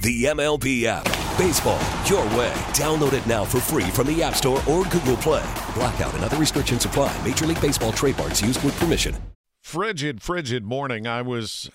The 0.00 0.26
MLB 0.26 0.84
app. 0.84 1.04
Baseball, 1.36 1.80
your 2.06 2.22
way. 2.38 2.52
Download 2.72 3.12
it 3.14 3.26
now 3.26 3.44
for 3.44 3.58
free 3.60 3.90
from 3.90 4.06
the 4.06 4.22
App 4.22 4.36
Store 4.36 4.62
or 4.68 4.84
Google 4.84 5.16
Play. 5.16 5.44
Blackout 5.74 6.14
and 6.14 6.22
other 6.22 6.36
restrictions 6.36 6.84
apply. 6.84 7.16
Major 7.24 7.46
League 7.46 7.60
Baseball 7.60 7.90
trademarks 7.90 8.40
used 8.40 8.62
with 8.62 8.78
permission. 8.78 9.16
Frigid, 9.60 10.22
frigid 10.22 10.64
morning. 10.64 11.08
I 11.08 11.22
was 11.22 11.68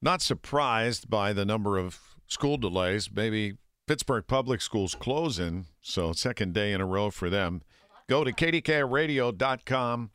not 0.00 0.22
surprised 0.22 1.10
by 1.10 1.34
the 1.34 1.44
number 1.44 1.76
of 1.76 2.00
school 2.28 2.56
delays. 2.56 3.10
Maybe 3.14 3.58
Pittsburgh 3.86 4.26
Public 4.26 4.62
Schools 4.62 4.94
closing, 4.94 5.66
so 5.82 6.14
second 6.14 6.54
day 6.54 6.72
in 6.72 6.80
a 6.80 6.86
row 6.86 7.10
for 7.10 7.28
them. 7.28 7.60
Go 8.08 8.24
to 8.24 8.32
kdkradio.com 8.32 10.10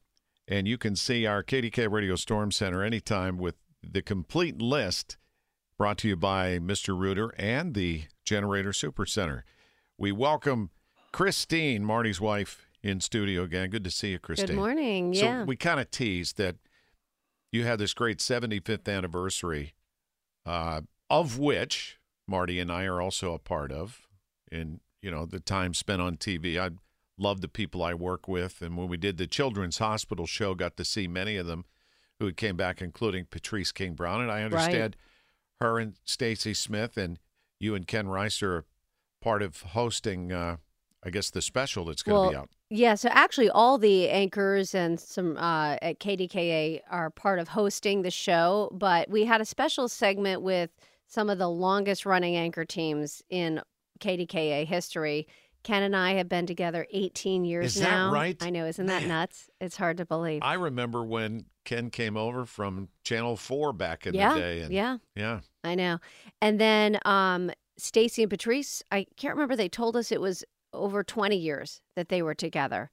and 0.48 0.68
you 0.68 0.78
can 0.80 0.96
see 0.96 1.28
our 1.28 1.44
KDK 1.44 1.92
Radio 1.92 2.16
Storm 2.16 2.52
Center 2.52 2.84
anytime 2.84 3.38
with 3.38 3.56
the 3.84 4.02
complete 4.02 4.60
list 4.60 5.18
brought 5.82 5.98
to 5.98 6.08
you 6.08 6.16
by 6.16 6.60
Mr. 6.60 6.96
Rooter 6.96 7.34
and 7.40 7.74
the 7.74 8.04
Generator 8.24 8.72
Super 8.72 9.04
Center. 9.04 9.44
We 9.98 10.12
welcome 10.12 10.70
Kristine, 11.12 11.82
Marty's 11.82 12.22
wife, 12.22 12.68
in 12.84 13.02
studio 13.02 13.42
again. 13.42 13.72
Good 13.72 13.84
to 13.86 13.90
see 13.90 14.12
you, 14.12 14.20
Kristine. 14.20 14.46
Good 14.46 14.56
morning. 14.58 15.16
So 15.16 15.26
Yeah. 15.26 15.44
we 15.44 15.56
kind 15.56 15.80
of 15.80 15.90
teased 15.90 16.38
that 16.38 16.58
you 17.52 17.66
had 17.66 17.80
this 17.80 17.96
great 17.96 18.20
75th 18.20 18.88
anniversary, 18.88 19.74
uh, 20.46 20.82
of 21.10 21.40
which 21.40 21.98
Marty 22.28 22.60
and 22.60 22.72
I 22.72 22.84
are 22.84 23.02
also 23.02 23.34
a 23.34 23.40
part 23.40 23.72
of. 23.72 24.02
And, 24.52 24.82
you 25.02 25.10
know, 25.10 25.26
the 25.26 25.40
time 25.40 25.74
spent 25.74 26.00
on 26.00 26.16
TV. 26.16 26.60
I 26.60 26.70
love 27.18 27.42
the 27.42 27.48
people 27.48 27.82
I 27.82 27.96
work 27.96 28.28
with. 28.28 28.62
And 28.62 28.78
when 28.78 28.88
we 28.88 28.98
did 28.98 29.18
the 29.18 29.26
Children's 29.26 29.80
Hospital 29.80 30.28
show, 30.28 30.54
got 30.54 30.78
to 30.78 30.86
see 30.86 31.08
many 31.08 31.38
of 31.38 31.48
them 31.48 31.66
who 32.20 32.32
came 32.32 32.56
back, 32.56 32.84
including 32.84 33.26
Patrice 33.26 33.72
King 33.72 33.96
Brown. 33.96 34.22
And 34.22 34.32
I 34.32 34.44
understand 34.44 34.96
her 35.62 35.80
and 35.80 35.94
Stacy 36.04 36.54
Smith 36.54 36.98
and 36.98 37.18
you 37.60 37.76
and 37.76 37.88
Ken 37.88 38.10
Rice 38.10 38.44
are 38.44 38.66
part 39.22 39.42
of 39.42 39.62
hosting, 39.62 40.32
uh, 40.32 40.58
I 41.04 41.10
guess, 41.12 41.30
the 41.30 41.42
special 41.42 41.86
that's 41.86 42.04
going 42.04 42.26
to 42.26 42.32
be 42.32 42.36
out. 42.36 42.50
Yeah, 42.70 42.96
so 42.96 43.10
actually, 43.12 43.50
all 43.50 43.78
the 43.78 44.10
anchors 44.10 44.74
and 44.74 45.00
some 45.00 45.38
uh, 45.38 45.78
at 45.82 46.00
KDKA 46.00 46.82
are 46.90 47.10
part 47.10 47.40
of 47.40 47.50
hosting 47.50 48.02
the 48.02 48.12
show, 48.12 48.70
but 48.74 49.10
we 49.10 49.26
had 49.26 49.42
a 49.42 49.46
special 49.46 49.88
segment 49.88 50.42
with 50.42 50.72
some 51.08 51.30
of 51.30 51.38
the 51.38 51.50
longest 51.50 52.06
running 52.06 52.36
anchor 52.36 52.66
teams 52.66 53.22
in 53.30 53.62
KDKA 54.00 54.66
history. 54.66 55.28
Ken 55.64 55.84
and 55.84 55.96
I 55.96 56.14
have 56.14 56.28
been 56.28 56.46
together 56.46 56.88
18 56.92 57.46
years 57.46 57.76
Is 57.76 57.82
that 57.82 57.92
now. 57.92 58.12
right? 58.12 58.38
I 58.42 58.50
know, 58.50 58.66
isn't 58.66 58.86
that 58.88 59.02
Man. 59.02 59.10
nuts? 59.10 59.50
It's 59.60 59.78
hard 59.78 59.98
to 59.98 60.06
believe. 60.06 60.42
I 60.44 60.56
remember 60.56 61.04
when 61.04 61.46
Ken 61.66 61.90
came 61.90 62.18
over 62.18 62.46
from 62.46 62.90
Channel 63.04 63.38
4 63.38 63.74
back 63.74 64.08
in 64.08 64.14
yeah, 64.14 64.34
the 64.34 64.40
day. 64.40 64.62
And 64.62 64.74
yeah, 64.74 64.98
Yeah. 65.16 65.42
I 65.64 65.76
know. 65.76 66.00
And 66.42 66.60
then 66.60 67.00
um, 67.06 67.52
Stacy 67.78 68.24
and 68.24 68.30
Patrice, 68.30 68.82
I 68.92 69.06
can't 69.18 69.36
remember. 69.36 69.56
They 69.56 69.70
told 69.70 69.96
us 69.96 70.12
it 70.12 70.22
was 70.22 70.44
over 70.74 71.04
20 71.04 71.36
years 71.36 71.82
that 71.96 72.10
they 72.10 72.22
were 72.22 72.36
together. 72.36 72.90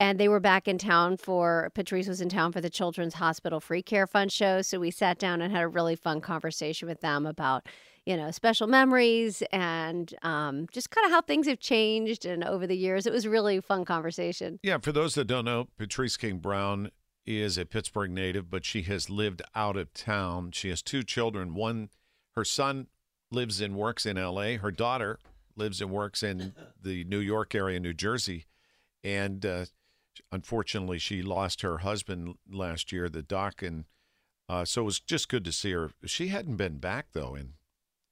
And 0.00 0.18
they 0.18 0.28
were 0.28 0.40
back 0.40 0.66
in 0.66 0.78
town 0.78 1.18
for, 1.18 1.70
Patrice 1.74 2.08
was 2.08 2.22
in 2.22 2.30
town 2.30 2.52
for 2.52 2.62
the 2.62 2.70
Children's 2.70 3.14
Hospital 3.14 3.60
Free 3.60 3.82
Care 3.82 4.06
Fund 4.06 4.32
show. 4.32 4.62
So 4.62 4.80
we 4.80 4.90
sat 4.90 5.18
down 5.18 5.42
and 5.42 5.52
had 5.52 5.62
a 5.62 5.68
really 5.68 5.94
fun 5.94 6.22
conversation 6.22 6.88
with 6.88 7.02
them 7.02 7.26
about, 7.26 7.66
you 8.06 8.16
know, 8.16 8.30
special 8.30 8.66
memories 8.66 9.42
and 9.52 10.14
um, 10.22 10.66
just 10.72 10.90
kind 10.90 11.04
of 11.04 11.12
how 11.12 11.20
things 11.20 11.46
have 11.46 11.60
changed 11.60 12.24
and 12.24 12.42
over 12.44 12.66
the 12.66 12.76
years. 12.76 13.06
It 13.06 13.12
was 13.12 13.26
really 13.26 13.60
fun 13.60 13.84
conversation. 13.84 14.58
Yeah. 14.62 14.78
For 14.78 14.92
those 14.92 15.14
that 15.14 15.26
don't 15.26 15.44
know, 15.44 15.68
Patrice 15.76 16.16
King 16.16 16.38
Brown 16.38 16.90
is 17.26 17.58
a 17.58 17.66
Pittsburgh 17.66 18.10
native, 18.10 18.50
but 18.50 18.64
she 18.64 18.82
has 18.82 19.10
lived 19.10 19.42
out 19.54 19.76
of 19.76 19.92
town. 19.92 20.52
She 20.52 20.70
has 20.70 20.82
two 20.82 21.02
children. 21.02 21.54
One, 21.54 21.90
her 22.34 22.44
son 22.44 22.88
lives 23.30 23.60
and 23.60 23.76
works 23.76 24.06
in 24.06 24.18
L.A., 24.18 24.56
her 24.56 24.70
daughter 24.70 25.18
lives 25.56 25.80
and 25.80 25.90
works 25.90 26.22
in 26.22 26.54
the 26.80 27.04
New 27.04 27.18
York 27.18 27.54
area, 27.54 27.78
New 27.78 27.92
Jersey. 27.92 28.46
And 29.04 29.44
uh, 29.44 29.66
unfortunately, 30.32 30.98
she 30.98 31.22
lost 31.22 31.62
her 31.62 31.78
husband 31.78 32.34
last 32.50 32.92
year, 32.92 33.08
the 33.08 33.22
doc. 33.22 33.62
And 33.62 33.84
uh, 34.48 34.64
so 34.64 34.82
it 34.82 34.84
was 34.84 35.00
just 35.00 35.28
good 35.28 35.44
to 35.44 35.52
see 35.52 35.72
her. 35.72 35.90
She 36.06 36.28
hadn't 36.28 36.56
been 36.56 36.78
back, 36.78 37.08
though, 37.12 37.34
in 37.34 37.54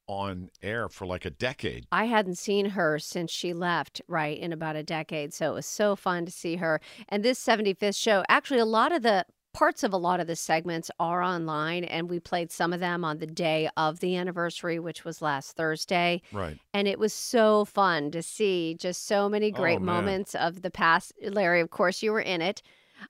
on 0.09 0.51
air 0.63 0.89
for 0.89 1.07
like 1.07 1.25
a 1.25 1.31
decade. 1.31 1.87
I 1.93 2.07
hadn't 2.07 2.39
seen 2.39 2.71
her 2.71 2.99
since 2.99 3.31
she 3.31 3.53
left, 3.53 4.03
right, 4.09 4.37
in 4.37 4.53
about 4.53 4.75
a 4.75 4.83
decade. 4.83 5.33
So 5.33 5.53
it 5.53 5.55
was 5.55 5.67
so 5.67 5.95
fun 5.95 6.25
to 6.25 6.33
see 6.33 6.57
her. 6.57 6.81
And 7.09 7.23
this 7.23 7.39
75th 7.39 7.97
show, 7.97 8.25
actually, 8.29 8.61
a 8.61 8.65
lot 8.65 8.91
of 8.91 9.03
the 9.03 9.27
parts 9.55 9.83
of 9.83 9.93
a 9.93 9.97
lot 9.97 10.21
of 10.21 10.27
the 10.27 10.37
segments 10.37 10.91
are 11.01 11.23
online, 11.23 11.85
and 11.85 12.09
we 12.09 12.21
played 12.21 12.51
some 12.51 12.73
of 12.73 12.81
them 12.81 13.05
on 13.05 13.19
the 13.19 13.27
day 13.27 13.69
of 13.77 14.01
the 14.01 14.17
anniversary, 14.17 14.79
which 14.79 15.05
was 15.05 15.21
last 15.21 15.57
Thursday. 15.57 16.23
Right. 16.33 16.59
And 16.73 16.87
it 16.87 16.99
was 16.99 17.13
so 17.13 17.65
fun 17.65 18.11
to 18.13 18.23
see 18.23 18.77
just 18.79 19.07
so 19.07 19.29
many 19.29 19.51
great 19.51 19.79
Oh, 19.79 19.85
moments 19.85 20.35
of 20.35 20.63
the 20.63 20.71
past. 20.71 21.13
Larry, 21.23 21.61
of 21.61 21.71
course, 21.71 22.03
you 22.03 22.13
were 22.13 22.21
in 22.21 22.41
it. 22.41 22.63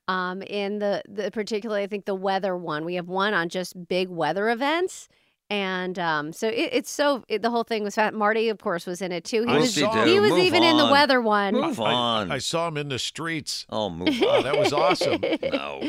Um, 0.07 0.41
in 0.43 0.79
the, 0.79 1.01
the 1.07 1.31
particularly, 1.31 1.83
I 1.83 1.87
think 1.87 2.05
the 2.05 2.15
weather 2.15 2.55
one, 2.55 2.85
we 2.85 2.95
have 2.95 3.07
one 3.07 3.33
on 3.33 3.49
just 3.49 3.87
big 3.87 4.09
weather 4.09 4.49
events. 4.49 5.07
And 5.51 5.97
um, 5.97 6.31
so 6.31 6.47
it, 6.47 6.69
it's 6.73 6.91
so 6.91 7.23
it, 7.27 7.41
the 7.41 7.49
whole 7.49 7.63
thing 7.63 7.83
was 7.83 7.95
fat. 7.95 8.13
Marty, 8.13 8.49
of 8.49 8.59
course, 8.59 8.85
was 8.85 9.01
in 9.01 9.11
it 9.11 9.23
too. 9.23 9.45
He 9.45 9.49
I 9.51 9.57
was 9.59 9.73
saw 9.73 10.05
he 10.05 10.19
was 10.19 10.29
Move 10.29 10.39
even 10.43 10.61
in 10.61 10.77
the 10.77 10.83
on. 10.83 10.91
weather 10.91 11.19
one. 11.21 11.55
Move 11.55 11.79
I- 11.79 11.91
on. 11.93 12.31
I, 12.31 12.37
saw 12.37 12.67
him 12.67 12.77
in 12.77 12.89
the 12.89 12.99
streets. 12.99 13.65
oh, 13.69 13.89
move 13.89 14.09
Wow, 14.21 14.27
on. 14.37 14.43
that 14.43 14.59
was 14.59 14.71
awesome. 14.71 15.19
no. 15.51 15.81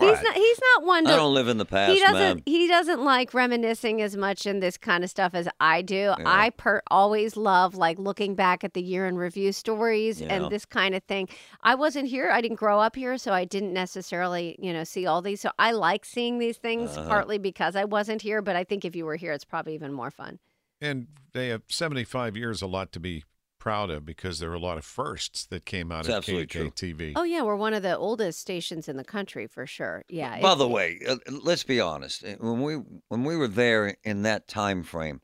Silly. 0.00 0.10
He's 0.14 0.22
not. 0.22 0.34
He's 0.34 0.60
not 0.74 0.84
one 0.86 1.04
to. 1.04 1.12
I 1.12 1.16
don't 1.16 1.34
live 1.34 1.48
in 1.48 1.58
the 1.58 1.64
past, 1.64 1.92
he 1.92 2.00
doesn't. 2.00 2.14
man. 2.14 2.42
He 2.46 2.68
doesn't 2.68 3.02
like 3.02 3.32
reminiscing 3.34 4.00
as 4.02 4.16
much 4.16 4.46
in 4.46 4.60
this 4.60 4.76
kind 4.76 5.04
of 5.04 5.10
stuff 5.10 5.34
as 5.34 5.48
I 5.60 5.82
do. 5.82 6.12
I 6.24 6.50
per 6.50 6.82
always 6.90 7.36
love 7.36 7.74
like 7.74 7.98
looking 7.98 8.34
back 8.34 8.64
at 8.64 8.74
the 8.74 8.82
year 8.82 9.06
in 9.06 9.16
review 9.16 9.52
stories 9.52 10.20
Yeah. 10.20 10.34
and 10.34 10.50
this 10.50 10.64
kind 10.64 10.94
of 10.94 11.02
thing. 11.04 11.28
I 11.62 11.74
wasn't 11.74 12.08
here. 12.08 12.30
I 12.30 12.40
didn't 12.40 12.56
grow 12.58 12.80
up 12.80 12.96
here, 12.96 13.18
so 13.18 13.32
I 13.32 13.44
didn't 13.44 13.72
necessarily, 13.72 14.56
you 14.58 14.72
know, 14.72 14.84
see 14.84 15.06
all 15.06 15.22
these. 15.22 15.40
So 15.40 15.50
I 15.58 15.72
like 15.72 16.04
seeing 16.04 16.38
these 16.38 16.56
things 16.58 16.96
Uh-huh. 16.96 17.08
partly 17.08 17.38
because 17.38 17.76
I 17.76 17.84
wasn't 17.84 18.22
here. 18.22 18.42
But 18.42 18.56
I 18.56 18.64
think 18.64 18.84
if 18.84 18.94
you 18.96 19.04
were 19.06 19.16
here, 19.16 19.32
it's 19.32 19.44
probably 19.44 19.74
even 19.74 19.92
more 19.92 20.10
fun. 20.10 20.38
And 20.80 21.06
they 21.32 21.48
have 21.48 21.62
75 21.68 22.36
years, 22.36 22.60
a 22.60 22.66
lot 22.66 22.92
to 22.92 23.00
be 23.00 23.24
proud 23.64 23.88
of 23.88 24.04
because 24.04 24.40
there 24.40 24.50
are 24.50 24.54
a 24.54 24.58
lot 24.58 24.76
of 24.76 24.84
firsts 24.84 25.46
that 25.46 25.64
came 25.64 25.90
out 25.90 26.00
It's 26.00 26.10
of 26.10 26.16
absolutely 26.16 26.46
KK 26.70 27.12
Oh 27.16 27.22
yeah, 27.22 27.40
we're 27.40 27.56
one 27.56 27.72
of 27.72 27.82
the 27.82 27.96
oldest 27.96 28.38
stations 28.38 28.90
in 28.90 28.98
the 28.98 29.04
country 29.04 29.46
for 29.46 29.66
sure. 29.66 30.04
Yeah. 30.06 30.32
By 30.32 30.36
it's- 30.36 30.58
the 30.58 30.68
way, 30.68 31.00
uh, 31.08 31.16
let's 31.30 31.64
be 31.64 31.80
honest. 31.80 32.22
Uh, 32.26 32.34
When 32.40 32.60
we 32.60 32.74
when 33.08 33.24
we 33.24 33.38
were 33.38 33.48
there 33.48 33.96
in 34.04 34.20
that 34.24 34.48
time 34.48 34.82
frame, 34.82 35.22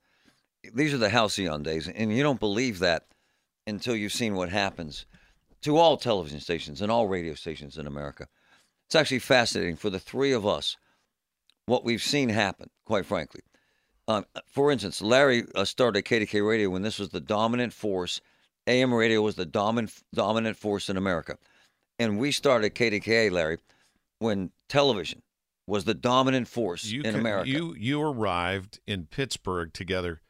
these 0.72 0.94
are 0.94 0.98
the 0.98 1.10
halcyon 1.10 1.62
days, 1.62 1.86
and 1.86 2.16
you 2.16 2.22
don't 2.22 2.40
believe 2.40 2.78
that 2.78 3.08
until 3.66 3.94
you've 3.94 4.14
seen 4.14 4.34
what 4.34 4.48
happens 4.48 5.04
to 5.60 5.76
all 5.76 5.98
television 5.98 6.40
stations 6.40 6.80
and 6.80 6.90
all 6.90 7.08
radio 7.08 7.34
stations 7.34 7.76
in 7.76 7.86
America. 7.86 8.26
It's 8.86 8.94
actually 8.94 9.18
fascinating 9.18 9.76
for 9.76 9.90
the 9.90 10.00
three 10.00 10.32
of 10.32 10.46
us 10.46 10.78
what 11.66 11.84
we've 11.84 12.02
seen 12.02 12.30
happen. 12.30 12.70
Quite 12.86 13.04
frankly, 13.04 13.42
um, 14.08 14.24
for 14.46 14.72
instance, 14.72 15.02
Larry 15.02 15.44
uh, 15.54 15.66
started 15.66 16.06
KDK 16.06 16.40
Radio 16.40 16.70
when 16.70 16.80
this 16.80 16.98
was 16.98 17.10
the 17.10 17.20
dominant 17.20 17.74
force. 17.74 18.22
AM 18.66 18.92
radio 18.92 19.22
was 19.22 19.36
the 19.36 19.46
dominant 19.46 19.92
dominant 20.14 20.56
force 20.56 20.88
in 20.88 20.96
America, 20.96 21.36
and 21.98 22.18
we 22.18 22.32
started 22.32 22.74
KDKA, 22.74 23.30
Larry, 23.30 23.58
when 24.18 24.50
television 24.68 25.22
was 25.66 25.84
the 25.84 25.94
dominant 25.94 26.48
force 26.48 26.84
you 26.84 27.02
in 27.02 27.14
America. 27.14 27.48
You 27.48 27.74
you 27.76 28.02
arrived 28.02 28.80
in 28.86 29.06
Pittsburgh 29.06 29.72
together 29.72 30.20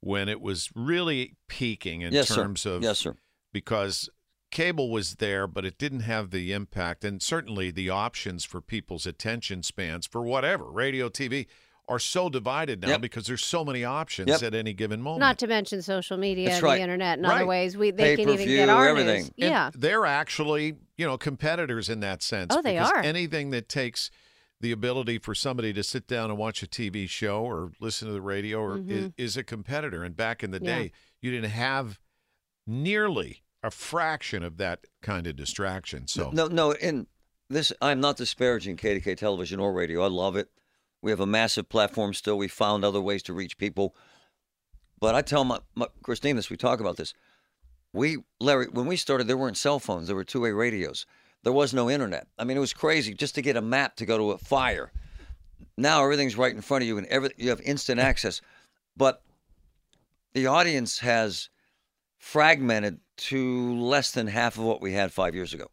when 0.00 0.28
it 0.28 0.40
was 0.40 0.70
really 0.74 1.36
peaking 1.48 2.00
in 2.00 2.12
yes, 2.12 2.28
sir. 2.28 2.34
terms 2.36 2.66
of 2.66 2.82
yes, 2.82 2.98
sir. 2.98 3.14
because 3.52 4.08
cable 4.50 4.90
was 4.90 5.16
there, 5.16 5.46
but 5.46 5.64
it 5.64 5.78
didn't 5.78 6.00
have 6.00 6.30
the 6.30 6.52
impact 6.52 7.04
and 7.04 7.22
certainly 7.22 7.70
the 7.70 7.88
options 7.88 8.44
for 8.44 8.60
people's 8.60 9.06
attention 9.06 9.62
spans 9.62 10.06
for 10.06 10.22
whatever 10.22 10.64
radio, 10.64 11.08
TV 11.08 11.46
are 11.88 11.98
so 11.98 12.28
divided 12.28 12.80
now 12.80 12.88
Yep. 12.90 13.00
because 13.00 13.26
there's 13.26 13.44
so 13.44 13.64
many 13.64 13.84
options 13.84 14.28
Yep. 14.28 14.42
at 14.42 14.54
any 14.54 14.72
given 14.72 15.02
moment. 15.02 15.20
Not 15.20 15.38
to 15.40 15.46
mention 15.46 15.82
social 15.82 16.16
media, 16.16 16.46
That's 16.46 16.56
and 16.58 16.62
right. 16.64 16.76
the 16.76 16.82
internet, 16.82 17.18
and 17.18 17.26
Right. 17.26 17.36
other 17.38 17.46
ways 17.46 17.76
we 17.76 17.90
they 17.90 18.12
can 18.16 18.20
even 18.22 18.36
Pay-per-view, 18.36 18.56
get 18.56 18.68
our 18.68 18.88
everything. 18.88 19.22
news. 19.22 19.28
And 19.38 19.50
Yeah. 19.50 19.70
they're 19.74 20.06
actually, 20.06 20.76
you 20.96 21.04
know, 21.06 21.18
competitors 21.18 21.88
in 21.88 22.00
that 22.00 22.22
sense. 22.22 22.54
Oh, 22.54 22.62
they 22.62 22.74
because 22.74 22.90
are. 22.92 22.98
Anything 23.02 23.50
that 23.50 23.68
takes 23.68 24.10
the 24.60 24.70
ability 24.70 25.18
for 25.18 25.34
somebody 25.34 25.72
to 25.72 25.82
sit 25.82 26.06
down 26.06 26.30
and 26.30 26.38
watch 26.38 26.62
a 26.62 26.68
TV 26.68 27.08
show 27.08 27.42
or 27.42 27.72
listen 27.80 28.06
to 28.06 28.14
the 28.14 28.22
radio 28.22 28.60
or 28.60 28.78
is, 28.86 29.10
is 29.18 29.36
a 29.36 29.42
competitor. 29.42 30.04
And 30.04 30.16
back 30.16 30.44
in 30.44 30.52
the 30.52 30.58
Mm-hmm. 30.58 30.66
Yeah. 30.66 30.78
day, 30.84 30.92
you 31.20 31.30
didn't 31.32 31.50
have 31.50 31.98
nearly 32.66 33.42
a 33.62 33.70
fraction 33.70 34.42
of 34.42 34.56
that 34.58 34.84
kind 35.02 35.26
of 35.26 35.36
distraction. 35.36 36.06
So 36.06 36.30
No, 36.32 36.46
no, 36.46 36.72
and 36.72 37.06
this 37.48 37.72
I'm 37.82 38.00
not 38.00 38.16
disparaging 38.16 38.76
KDK 38.76 39.16
television 39.16 39.60
or 39.60 39.72
radio. 39.72 40.02
I 40.02 40.08
love 40.08 40.36
it. 40.36 40.48
We 41.02 41.10
have 41.10 41.20
a 41.20 41.26
massive 41.26 41.68
platform 41.68 42.14
still. 42.14 42.38
We 42.38 42.48
found 42.48 42.84
other 42.84 43.00
ways 43.00 43.22
to 43.24 43.32
reach 43.32 43.58
people. 43.58 43.94
But 45.00 45.16
I 45.16 45.22
tell 45.22 45.44
my, 45.44 45.58
my 45.74 45.88
Kristine 46.02 46.36
this, 46.36 46.48
we 46.48 46.56
talk 46.56 46.80
about 46.80 46.96
this. 46.96 47.12
We 47.92 48.18
Larry, 48.40 48.68
when 48.68 48.86
we 48.86 48.96
started, 48.96 49.26
there 49.26 49.36
weren't 49.36 49.56
cell 49.56 49.80
phones. 49.80 50.06
There 50.06 50.16
were 50.16 50.24
two-way 50.24 50.52
radios. 50.52 51.04
There 51.42 51.52
was 51.52 51.74
no 51.74 51.90
internet. 51.90 52.28
I 52.38 52.44
mean, 52.44 52.56
it 52.56 52.60
was 52.60 52.72
crazy 52.72 53.12
just 53.12 53.34
to 53.34 53.42
get 53.42 53.56
a 53.56 53.60
map 53.60 53.96
to 53.96 54.06
go 54.06 54.16
to 54.16 54.30
a 54.30 54.38
fire. 54.38 54.92
Now 55.76 56.04
everything's 56.04 56.38
right 56.38 56.54
in 56.54 56.62
front 56.62 56.82
of 56.82 56.88
you, 56.88 56.98
and 56.98 57.06
every, 57.08 57.30
you 57.36 57.50
have 57.50 57.60
instant 57.62 57.98
access. 57.98 58.40
But 58.96 59.22
the 60.34 60.46
audience 60.46 61.00
has 61.00 61.48
fragmented 62.18 63.00
to 63.16 63.74
less 63.74 64.12
than 64.12 64.28
half 64.28 64.56
of 64.56 64.62
what 64.62 64.80
we 64.80 64.92
had 64.92 65.12
five 65.12 65.34
years 65.34 65.52
ago. 65.52 65.66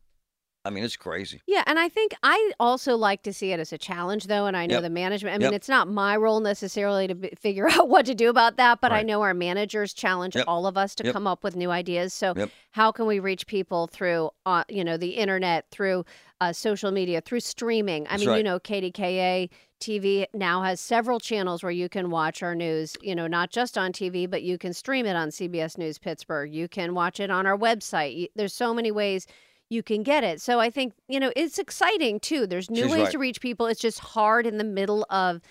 I 0.65 0.71
mean, 0.71 0.83
it's 0.83 0.97
crazy. 0.97 1.41
Yeah, 1.47 1.63
and 1.67 1.79
I 1.79 1.87
think 1.87 2.13
I 2.21 2.51
also 2.59 2.97
like 2.97 3.23
to 3.23 3.31
see 3.33 3.51
it 3.53 3.59
as 3.61 3.71
a 3.71 3.77
challenge, 3.77 4.27
though. 4.27 4.45
And 4.45 4.57
I 4.57 4.65
know 4.65 4.75
Yep. 4.75 4.83
the 4.83 4.89
management. 4.89 5.33
I 5.35 5.37
mean, 5.37 5.45
Yep. 5.45 5.53
it's 5.53 5.69
not 5.69 5.87
my 5.87 6.17
role 6.17 6.41
necessarily 6.41 7.07
to 7.07 7.15
b- 7.15 7.31
figure 7.39 7.67
out 7.71 7.87
what 7.87 8.05
to 8.07 8.13
do 8.13 8.29
about 8.29 8.57
that, 8.57 8.81
but 8.81 8.91
I 8.91 9.01
know 9.01 9.21
our 9.21 9.33
managers 9.33 9.93
challenge 9.93 10.35
Yep. 10.35 10.45
all 10.47 10.67
of 10.67 10.77
us 10.77 10.95
to 10.95 11.11
come 11.13 11.27
up 11.27 11.43
with 11.45 11.55
new 11.55 11.71
ideas. 11.71 12.13
So, 12.13 12.33
how 12.71 12.91
can 12.91 13.05
we 13.05 13.19
reach 13.19 13.47
people 13.47 13.87
through, 13.87 14.31
uh, 14.45 14.65
you 14.67 14.83
know, 14.83 14.97
the 14.97 15.11
internet, 15.11 15.65
through 15.71 16.03
uh, 16.41 16.51
social 16.51 16.91
media, 16.91 17.21
through 17.21 17.39
streaming? 17.39 18.05
I 18.07 18.11
That's 18.11 18.25
mean, 18.25 18.37
you 18.37 18.43
know, 18.43 18.59
KDKA 18.59 19.49
TV 19.79 20.25
now 20.33 20.61
has 20.63 20.81
several 20.81 21.21
channels 21.21 21.63
where 21.63 21.71
you 21.71 21.87
can 21.87 22.09
watch 22.09 22.43
our 22.43 22.53
news. 22.53 22.97
You 23.01 23.15
know, 23.15 23.27
not 23.27 23.49
just 23.49 23.77
on 23.77 23.93
TV, 23.93 24.29
but 24.29 24.43
you 24.43 24.57
can 24.57 24.73
stream 24.73 25.05
it 25.05 25.15
on 25.15 25.29
CBS 25.29 25.77
News 25.77 25.97
Pittsburgh. 25.97 26.53
You 26.53 26.67
can 26.67 26.93
watch 26.93 27.21
it 27.21 27.31
on 27.31 27.45
our 27.45 27.57
website. 27.57 28.27
There's 28.35 28.53
so 28.53 28.73
many 28.73 28.91
ways 28.91 29.25
you 29.69 29.83
can 29.83 30.03
get 30.03 30.23
it. 30.23 30.41
So 30.41 30.59
I 30.59 30.69
think, 30.69 30.93
you 31.07 31.19
know, 31.19 31.31
it's 31.35 31.59
exciting 31.59 32.19
too. 32.19 32.47
There's 32.47 32.69
new 32.71 32.83
She's 32.83 32.91
ways 32.91 33.01
right. 33.03 33.11
to 33.11 33.17
reach 33.19 33.39
people. 33.41 33.67
It's 33.67 33.79
just 33.81 33.99
hard 33.99 34.47
in 34.47 34.57
the 34.57 34.63
middle 34.63 35.05
of 35.09 35.41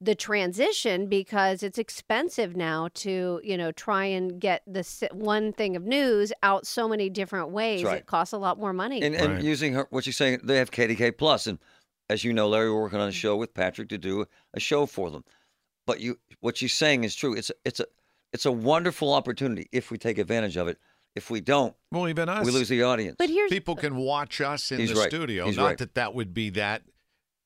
the 0.00 0.14
transition 0.14 1.06
because 1.08 1.62
it's 1.62 1.78
expensive 1.78 2.56
now 2.56 2.88
to, 2.94 3.40
you 3.44 3.56
know, 3.56 3.70
try 3.70 4.06
and 4.06 4.40
get 4.40 4.62
the 4.66 4.80
s- 4.80 5.04
one 5.12 5.52
thing 5.52 5.76
of 5.76 5.84
news 5.84 6.32
out 6.42 6.66
so 6.66 6.88
many 6.88 7.10
different 7.10 7.50
ways. 7.50 7.84
right. 7.84 7.98
It 7.98 8.06
costs 8.06 8.32
a 8.32 8.38
lot 8.38 8.58
more 8.58 8.72
money. 8.72 9.02
And, 9.02 9.14
and 9.14 9.34
Right. 9.34 9.44
using 9.44 9.74
her, 9.74 9.86
what 9.90 10.04
she's 10.04 10.16
saying, 10.16 10.40
they 10.42 10.56
have 10.56 10.70
KDK 10.70 11.12
Plus, 11.16 11.46
and 11.46 11.58
as 12.08 12.24
you 12.24 12.32
know, 12.32 12.48
Larry, 12.48 12.72
we're 12.72 12.80
working 12.80 12.98
on 12.98 13.08
Mm-hmm. 13.10 13.16
a 13.16 13.20
show 13.20 13.36
with 13.36 13.52
Patrick 13.54 13.88
to 13.90 13.98
do 13.98 14.24
a 14.54 14.58
show 14.60 14.86
for 14.86 15.10
them. 15.10 15.22
But 15.86 16.00
you, 16.00 16.18
what 16.40 16.56
she's 16.56 16.72
saying 16.72 17.04
is 17.04 17.14
true. 17.14 17.34
It's 17.34 17.50
a, 17.50 17.54
it's 17.66 17.80
a, 17.80 17.84
it's 18.32 18.46
a 18.46 18.52
wonderful 18.52 19.12
opportunity 19.12 19.68
if 19.70 19.90
we 19.90 19.98
take 19.98 20.16
advantage 20.18 20.56
of 20.56 20.66
it. 20.66 20.78
If 21.16 21.28
we 21.30 21.40
don't, 21.40 21.74
Well, 21.90 22.08
even 22.08 22.28
us. 22.28 22.46
we 22.46 22.52
lose 22.52 22.68
the 22.68 22.82
audience. 22.84 23.16
but 23.18 23.28
here's 23.28 23.50
people 23.50 23.74
can 23.74 23.96
watch 23.96 24.40
us 24.40 24.70
in 24.70 24.78
He's 24.78 24.90
the 24.94 25.00
right. 25.00 25.08
studio. 25.10 25.46
He's 25.46 25.56
Not 25.56 25.64
right. 25.66 25.78
that 25.78 25.94
that 25.94 26.14
would 26.14 26.32
be 26.32 26.50
that 26.50 26.82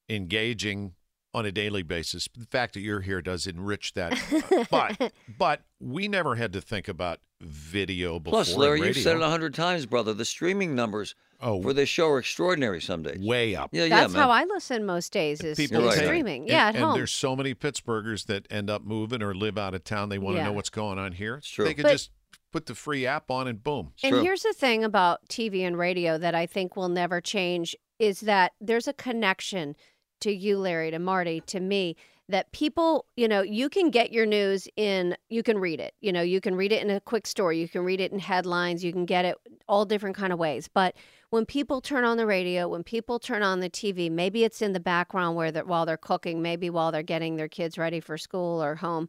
engaging 0.09 0.93
on 1.33 1.47
a 1.47 1.53
daily 1.53 1.83
basis. 1.83 2.29
The 2.37 2.47
fact 2.47 2.75
that 2.75 2.81
you're 2.81 3.01
here 3.01 3.21
does 3.23 3.47
enrich 3.47 3.95
that. 3.95 4.19
but 4.71 5.13
but 5.39 5.63
we 5.81 6.09
never 6.09 6.37
had 6.37 6.53
to 6.53 6.61
think 6.61 6.89
about 6.89 7.21
video 7.41 8.19
before. 8.21 8.39
Plus, 8.39 8.55
Larry, 8.55 8.81
radio. 8.81 8.87
you've 8.89 8.97
said 8.99 9.17
it 9.17 9.23
a 9.23 9.29
hundred 9.29 9.55
times, 9.55 9.87
brother. 9.87 10.13
The 10.15 10.25
streaming 10.25 10.75
numbers 10.75 11.15
Oh, 11.41 11.61
for 11.61 11.73
this 11.75 11.89
show 11.89 12.09
are 12.09 12.19
extraordinary 12.21 12.81
some 12.81 13.03
days. 13.03 13.19
way 13.19 13.55
up. 13.57 13.71
Yeah, 13.73 13.85
yeah, 13.85 14.01
that's 14.03 14.13
man. 14.15 14.23
how 14.23 14.31
I 14.31 14.45
listen 14.45 14.87
most 14.87 15.13
days 15.13 15.41
is 15.43 15.57
People 15.59 15.89
is 15.89 15.97
take- 15.97 16.05
streaming. 16.05 16.43
And- 16.43 16.49
yeah, 16.51 16.69
at 16.69 16.77
and 16.77 16.85
home. 16.85 16.95
there's 16.95 17.11
so 17.13 17.35
many 17.37 17.55
Pittsburghers 17.55 18.27
that 18.27 18.47
end 18.51 18.71
up 18.71 18.85
moving 18.85 19.23
or 19.23 19.35
live 19.35 19.59
out 19.59 19.75
of 19.75 19.85
town. 19.85 20.09
They 20.09 20.19
want 20.19 20.37
to 20.37 20.41
Yeah. 20.41 20.47
know 20.47 20.53
what's 20.53 20.71
going 20.71 20.99
on 20.99 21.13
here. 21.13 21.35
It's 21.37 21.49
true. 21.49 21.65
They 21.65 21.75
could 21.75 21.83
But- 21.83 21.93
just 21.93 22.11
put 22.55 22.67
the 22.67 22.75
free 22.77 23.05
app 23.05 23.33
on 23.33 23.49
and 23.49 23.65
boom. 23.65 23.93
And 24.05 24.13
true. 24.13 24.23
here's 24.23 24.43
the 24.43 24.53
thing 24.53 24.85
about 24.85 25.29
TV 25.29 25.63
and 25.63 25.77
radio 25.77 26.17
that 26.19 26.37
I 26.37 26.47
think 26.47 26.77
will 26.77 26.89
never 26.89 27.21
change 27.21 27.75
is 27.99 28.21
that 28.21 28.53
there's 28.61 28.87
a 28.87 28.93
connection 28.93 29.75
to 30.21 30.33
you, 30.33 30.59
Larry, 30.59 30.93
to 30.93 31.01
Marty, 31.01 31.41
to 31.49 31.59
me, 31.59 31.97
that 32.29 32.53
people, 32.53 33.07
you 33.17 33.27
know, 33.27 33.43
you 33.43 33.69
can 33.69 33.91
get 33.91 34.13
your 34.13 34.25
news 34.25 34.69
in, 34.77 35.17
you 35.29 35.43
can 35.43 35.59
read 35.59 35.81
it. 35.81 35.95
You 36.01 36.13
know, 36.13 36.23
you 36.23 36.41
can 36.41 36.55
read 36.55 36.71
it 36.71 36.81
in 36.81 36.91
a 36.91 37.01
quick 37.01 37.27
story, 37.27 37.59
you 37.59 37.69
can 37.69 37.83
read 37.83 38.01
it 38.01 38.13
in 38.13 38.21
headlines, 38.21 38.85
you 38.85 38.93
can 38.93 39.05
get 39.05 39.25
it 39.25 39.37
all 39.67 39.85
different 39.85 40.15
kind 40.15 40.33
of 40.33 40.39
ways. 40.39 40.69
But 40.73 40.95
when 41.31 41.47
people 41.47 41.81
turn 41.81 42.05
on 42.05 42.19
the 42.19 42.25
radio, 42.25 42.69
when 42.69 42.85
people 42.85 43.19
turn 43.19 43.43
on 43.43 43.59
the 43.59 43.69
TV, 43.69 44.13
maybe 44.13 44.45
it's 44.45 44.63
in 44.63 44.75
the 44.75 44.79
background 44.79 45.35
where 45.35 45.51
they're, 45.51 45.65
while 45.65 45.87
they're 45.87 45.97
cooking, 45.97 46.41
maybe 46.41 46.71
while 46.71 46.93
they're 46.93 47.03
getting 47.03 47.35
their 47.35 47.49
kids 47.49 47.77
ready 47.77 47.99
for 47.99 48.17
school 48.17 48.63
or 48.63 48.77
home, 48.77 49.09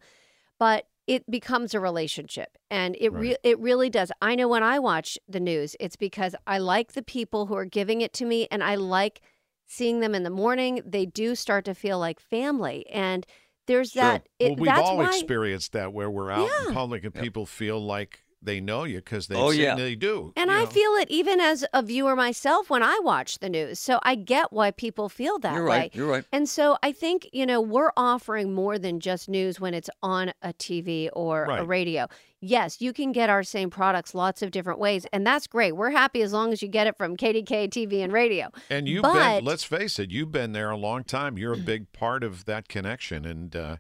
but 0.58 0.88
it 1.08 1.30
becomes 1.30 1.74
a 1.74 1.80
relationship 1.80 2.58
and 2.72 2.96
it 3.00 3.14
re- 3.14 3.30
Right. 3.30 3.38
it 3.44 3.60
really 3.60 3.90
does. 3.90 4.12
I 4.22 4.36
know 4.36 4.48
when 4.48 4.64
I 4.64 4.80
watch 4.80 5.18
the 5.28 5.40
news, 5.40 5.76
it's 5.80 5.96
because 5.96 6.36
I 6.48 6.58
like 6.58 6.94
the 6.94 7.04
people 7.04 7.46
who 7.46 7.56
are 7.56 7.66
giving 7.66 8.02
it 8.02 8.12
to 8.14 8.26
me 8.26 8.48
and 8.50 8.64
I 8.64 8.76
like 8.76 9.22
seeing 9.68 10.00
them 10.00 10.16
in 10.16 10.24
the 10.24 10.30
morning. 10.32 10.82
They 10.86 11.06
do 11.06 11.36
start 11.36 11.66
to 11.66 11.76
feel 11.76 12.00
like 12.00 12.20
family 12.20 12.86
and 12.90 13.26
there's 13.68 13.92
Sure. 13.92 14.02
that 14.04 14.28
it, 14.40 14.46
well, 14.50 14.56
we've 14.58 14.66
that's 14.66 14.82
all 14.82 14.98
why 14.98 15.06
experienced 15.08 15.72
that 15.74 15.94
where 15.94 16.10
we're 16.10 16.32
out 16.32 16.50
in 16.68 16.74
public 16.74 17.04
and 17.04 17.14
people 17.14 17.46
feel 17.46 17.80
like 17.80 18.24
they 18.46 18.60
know 18.62 18.84
you 18.84 18.98
because 18.98 19.28
they 19.28 19.36
Oh, 19.36 19.50
yeah. 19.52 19.76
they 19.76 19.96
do. 19.96 20.32
and 20.36 20.50
I 20.52 20.62
know. 20.62 20.66
feel 20.68 20.92
it 20.96 21.10
even 21.12 21.40
as 21.40 21.66
a 21.74 21.82
viewer 21.84 22.16
myself 22.16 22.70
when 22.70 22.84
I 22.84 23.00
watch 23.04 23.40
the 23.40 23.50
news. 23.50 23.80
So 23.80 24.00
I 24.04 24.16
get 24.16 24.54
why 24.54 24.72
people 24.72 25.10
feel 25.10 25.40
that 25.40 25.54
You're 25.56 25.66
way. 25.66 25.78
right. 25.78 25.96
You're 25.96 26.08
right. 26.08 26.24
And 26.32 26.48
so 26.48 26.78
I 26.84 26.92
think, 26.92 27.28
you 27.34 27.46
know, 27.46 27.60
we're 27.62 27.92
offering 27.98 28.54
more 28.54 28.78
than 28.80 29.00
just 29.00 29.28
news 29.30 29.60
when 29.60 29.74
it's 29.74 29.90
on 30.02 30.32
a 30.42 30.54
TV 30.54 31.10
or 31.14 31.44
a 31.46 31.64
radio. 31.64 32.08
Yes, 32.42 32.80
you 32.80 32.94
can 32.94 33.12
get 33.12 33.30
our 33.32 33.42
same 33.42 33.72
products 33.72 34.14
lots 34.14 34.44
of 34.44 34.52
different 34.52 34.78
ways, 34.78 35.08
and 35.12 35.26
that's 35.26 35.48
great. 35.48 35.72
We're 35.76 35.90
happy 35.90 36.22
as 36.22 36.32
long 36.32 36.54
as 36.54 36.62
you 36.62 36.68
get 36.68 36.86
it 36.86 36.96
from 36.96 37.18
KDK 37.18 37.68
TV 37.70 38.04
and 38.04 38.14
radio. 38.14 38.50
And 38.70 38.88
you've 38.88 39.02
But- 39.02 39.38
been, 39.38 39.46
let's 39.46 39.64
face 39.64 39.98
it, 39.98 40.12
you've 40.12 40.32
been 40.32 40.52
there 40.52 40.70
a 40.70 40.78
long 40.78 41.04
time. 41.04 41.40
You're 41.40 41.54
a 41.54 41.58
big 41.74 41.92
part 41.92 42.24
of 42.24 42.46
that 42.46 42.68
connection, 42.68 43.26
and 43.26 43.56
uh, 43.56 43.78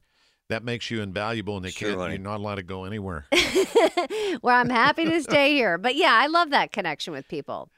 that 0.49 0.63
makes 0.63 0.89
you 0.91 1.01
invaluable. 1.01 1.55
And 1.57 1.65
they 1.65 1.71
Sure, 1.71 1.89
can't, 1.89 1.99
honey. 2.01 2.13
you're 2.15 2.21
not 2.23 2.37
allowed 2.39 2.55
to 2.55 2.63
go 2.63 2.83
anywhere. 2.85 3.25
Where 4.41 4.55
I'm 4.55 4.69
happy 4.69 5.05
to 5.05 5.21
stay 5.21 5.53
here. 5.53 5.77
But 5.77 5.95
yeah, 5.95 6.13
I 6.13 6.27
love 6.27 6.49
that 6.51 6.71
connection 6.71 7.13
with 7.13 7.27
people. 7.27 7.69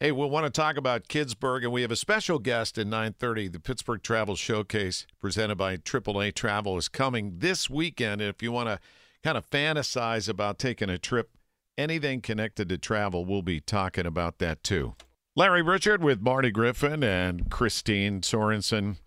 hey, 0.00 0.12
we 0.12 0.26
want 0.26 0.44
to 0.46 0.50
talk 0.50 0.76
about 0.76 1.08
Kidsburgh, 1.08 1.62
and 1.62 1.72
we 1.72 1.82
have 1.82 1.90
a 1.90 1.96
special 1.96 2.38
guest 2.38 2.78
at 2.78 2.86
9:30. 2.86 3.52
The 3.52 3.60
Pittsburgh 3.60 4.02
Travel 4.02 4.36
Showcase, 4.36 5.06
presented 5.20 5.56
by 5.56 5.76
AAA 5.76 6.34
Travel, 6.34 6.76
is 6.76 6.88
coming 6.88 7.34
this 7.38 7.70
weekend. 7.70 8.20
And 8.20 8.28
if 8.30 8.42
you 8.42 8.52
want 8.52 8.68
to 8.68 8.78
kind 9.22 9.38
of 9.38 9.48
fantasize 9.48 10.28
about 10.28 10.58
taking 10.58 10.90
a 10.90 10.98
trip, 10.98 11.30
anything 11.78 12.20
connected 12.20 12.68
to 12.68 12.78
travel, 12.78 13.24
we'll 13.24 13.42
be 13.42 13.60
talking 13.60 14.04
about 14.06 14.38
that 14.38 14.62
too. 14.62 14.94
Larry 15.36 15.62
Richert 15.62 15.98
with 16.00 16.20
Marty 16.20 16.50
Griffin 16.52 17.02
and 17.02 17.50
Kristine 17.50 18.20
Sorensen 18.20 18.98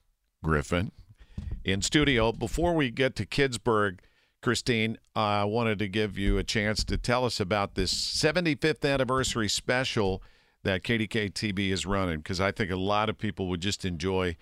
Griffin 0.43 0.91
in 1.67 1.81
studio. 1.81 2.31
Before 2.31 2.73
we 2.73 2.89
get 2.89 3.15
to 3.17 3.25
Kidsburgh, 3.25 3.99
Kristine, 4.41 4.95
I 5.15 5.43
wanted 5.43 5.79
to 5.79 5.89
give 5.89 6.17
you 6.17 6.37
a 6.37 6.43
chance 6.43 6.83
to 6.85 6.97
tell 6.97 7.25
us 7.25 7.39
about 7.41 7.75
this 7.75 7.93
75th 7.93 8.89
anniversary 8.89 9.49
special 9.49 10.23
that 10.63 10.83
KDK 10.83 11.33
TV 11.33 11.71
is 11.71 11.85
running 11.85 12.19
because 12.19 12.39
I 12.39 12.51
think 12.51 12.71
a 12.71 12.77
lot 12.77 13.09
of 13.09 13.17
people 13.17 13.47
would 13.49 13.61
just 13.61 13.83
enjoy 13.83 14.37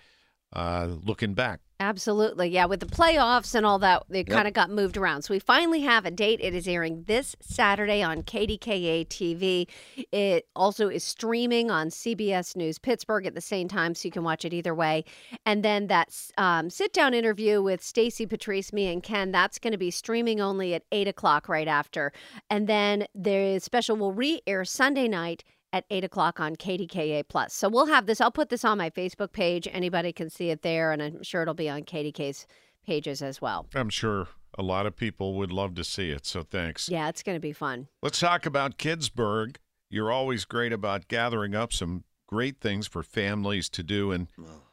uh, 0.52 0.88
looking 1.02 1.34
back. 1.34 1.60
Absolutely. 1.78 2.48
Yeah, 2.48 2.64
with 2.64 2.80
the 2.80 2.86
playoffs 2.86 3.54
and 3.54 3.66
all 3.66 3.78
that, 3.80 4.04
it 4.08 4.26
Yep. 4.28 4.34
kind 4.34 4.48
of 4.48 4.54
got 4.54 4.70
moved 4.70 4.96
around. 4.96 5.22
So 5.22 5.34
we 5.34 5.38
finally 5.38 5.82
have 5.82 6.06
a 6.06 6.10
date. 6.10 6.40
It 6.42 6.54
is 6.54 6.66
airing 6.66 7.04
this 7.04 7.36
Saturday 7.42 8.02
on 8.02 8.22
KDKA 8.22 9.04
TV. 9.04 9.68
It 10.10 10.48
also 10.56 10.88
is 10.88 11.04
streaming 11.04 11.70
on 11.70 11.90
CBS 11.90 12.56
News 12.56 12.78
Pittsburgh 12.78 13.26
at 13.26 13.34
the 13.34 13.42
same 13.42 13.68
time, 13.68 13.94
so 13.94 14.06
you 14.08 14.10
can 14.12 14.24
watch 14.24 14.46
it 14.46 14.54
either 14.54 14.74
way. 14.74 15.04
And 15.44 15.62
then 15.62 15.88
that 15.88 16.08
um, 16.38 16.70
sit 16.70 16.94
down 16.94 17.12
interview 17.12 17.60
with 17.60 17.82
Stacy 17.82 18.24
Patrice, 18.24 18.72
me, 18.72 18.90
and 18.90 19.02
Ken, 19.02 19.30
that's 19.30 19.58
going 19.58 19.72
to 19.72 19.78
be 19.78 19.90
streaming 19.90 20.40
only 20.40 20.72
at 20.72 20.82
8 20.92 21.08
o'clock 21.08 21.46
right 21.46 21.68
after. 21.68 22.10
And 22.48 22.66
then 22.68 23.06
the 23.14 23.58
special 23.58 23.96
will 23.96 24.12
re 24.12 24.40
air 24.46 24.64
Sunday 24.64 25.08
night 25.08 25.44
at 25.72 25.84
8 25.90 26.04
o'clock 26.04 26.40
on 26.40 26.56
KDKA 26.56 27.24
Plus. 27.28 27.52
So 27.52 27.68
we'll 27.68 27.86
have 27.86 28.06
this. 28.06 28.20
I'll 28.20 28.30
put 28.30 28.48
this 28.48 28.64
on 28.64 28.78
my 28.78 28.90
Facebook 28.90 29.32
page. 29.32 29.68
Anybody 29.70 30.12
can 30.12 30.30
see 30.30 30.50
it 30.50 30.62
there, 30.62 30.92
and 30.92 31.02
I'm 31.02 31.22
sure 31.22 31.42
it'll 31.42 31.54
be 31.54 31.68
on 31.68 31.82
KDK's 31.82 32.46
pages 32.86 33.22
as 33.22 33.40
well. 33.40 33.66
I'm 33.74 33.90
sure 33.90 34.28
a 34.58 34.62
lot 34.62 34.86
of 34.86 34.96
people 34.96 35.34
would 35.34 35.52
love 35.52 35.74
to 35.74 35.84
see 35.84 36.10
it, 36.10 36.24
so 36.24 36.42
thanks. 36.42 36.88
Yeah, 36.88 37.08
it's 37.08 37.22
going 37.22 37.36
to 37.36 37.40
be 37.40 37.52
fun. 37.52 37.88
Let's 38.02 38.20
talk 38.20 38.46
about 38.46 38.78
Kidsburgh. 38.78 39.56
You're 39.90 40.10
always 40.10 40.44
great 40.44 40.72
about 40.72 41.08
gathering 41.08 41.54
up 41.54 41.72
some 41.72 42.04
great 42.26 42.60
things 42.60 42.86
for 42.86 43.02
families 43.02 43.68
to 43.70 43.82
do. 43.82 44.12
And 44.12 44.28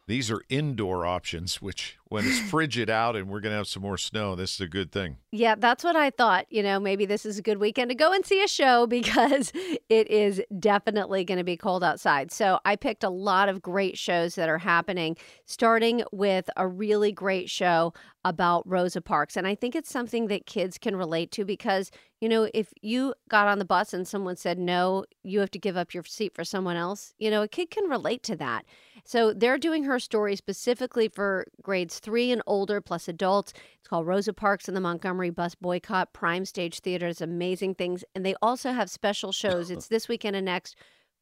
These 0.05 0.29
are 0.29 0.41
indoor 0.49 1.05
options, 1.05 1.61
which 1.61 1.97
when 2.09 2.25
it's 2.25 2.39
frigid 2.49 2.89
out 2.89 3.15
and 3.15 3.29
we're 3.29 3.39
going 3.39 3.53
to 3.53 3.57
have 3.57 3.67
some 3.67 3.81
more 3.81 3.97
snow, 3.97 4.35
this 4.35 4.55
is 4.55 4.61
a 4.61 4.67
good 4.67 4.91
thing. 4.91 5.17
Yeah, 5.31 5.55
that's 5.55 5.83
what 5.83 5.95
I 5.95 6.09
thought. 6.09 6.45
You 6.49 6.61
know, 6.61 6.79
maybe 6.79 7.05
this 7.05 7.25
is 7.25 7.37
a 7.39 7.41
good 7.41 7.57
weekend 7.57 7.89
to 7.89 7.95
go 7.95 8.11
and 8.11 8.25
see 8.25 8.43
a 8.43 8.47
show 8.47 8.85
because 8.93 9.53
it 9.89 10.09
is 10.09 10.41
definitely 10.59 11.23
going 11.23 11.37
to 11.37 11.43
be 11.43 11.55
cold 11.55 11.83
outside. 11.83 12.31
So 12.31 12.59
I 12.65 12.75
picked 12.75 13.03
a 13.03 13.09
lot 13.09 13.47
of 13.47 13.61
great 13.61 13.97
shows 13.97 14.35
that 14.35 14.49
are 14.49 14.57
happening, 14.57 15.15
starting 15.45 16.03
with 16.11 16.49
a 16.57 16.67
really 16.67 17.11
great 17.11 17.49
show 17.49 17.93
about 18.25 18.67
Rosa 18.67 19.01
Parks. 19.01 19.35
And 19.37 19.47
I 19.47 19.55
think 19.55 19.75
it's 19.75 19.89
something 19.89 20.27
that 20.27 20.45
kids 20.45 20.77
can 20.77 20.95
relate 20.95 21.31
to 21.31 21.45
because, 21.45 21.91
you 22.21 22.29
know, 22.29 22.49
if 22.53 22.73
you 22.81 23.13
got 23.29 23.47
on 23.47 23.59
the 23.59 23.65
bus 23.65 23.93
and 23.93 24.07
someone 24.07 24.35
said, 24.35 24.57
no, 24.57 25.05
you 25.23 25.39
have 25.39 25.51
to 25.51 25.59
give 25.59 25.75
up 25.75 25.93
your 25.93 26.03
seat 26.05 26.33
for 26.33 26.43
someone 26.43 26.77
else, 26.77 27.13
you 27.17 27.29
know, 27.29 27.41
a 27.41 27.47
kid 27.47 27.69
can 27.69 27.89
relate 27.89 28.23
to 28.23 28.35
that. 28.37 28.65
So 29.05 29.33
they're 29.33 29.57
doing 29.57 29.83
her 29.83 29.99
story 29.99 30.35
specifically 30.35 31.07
for 31.09 31.45
grades 31.61 31.99
three 31.99 32.31
and 32.31 32.41
older, 32.47 32.79
plus 32.81 33.07
adults. 33.07 33.53
It's 33.79 33.87
called 33.87 34.07
Rosa 34.07 34.33
Parks 34.33 34.67
and 34.67 34.77
the 34.77 34.81
Montgomery 34.81 35.29
Bus 35.29 35.55
Boycott. 35.55 36.13
Prime 36.13 36.45
Stage 36.45 36.79
Theater 36.79 37.07
is 37.07 37.21
amazing 37.21 37.75
things. 37.75 38.03
And 38.15 38.25
they 38.25 38.35
also 38.41 38.71
have 38.71 38.89
special 38.89 39.31
shows. 39.31 39.69
It's 39.69 39.87
this 39.89 40.07
weekend 40.07 40.35
and 40.35 40.45
next 40.45 40.75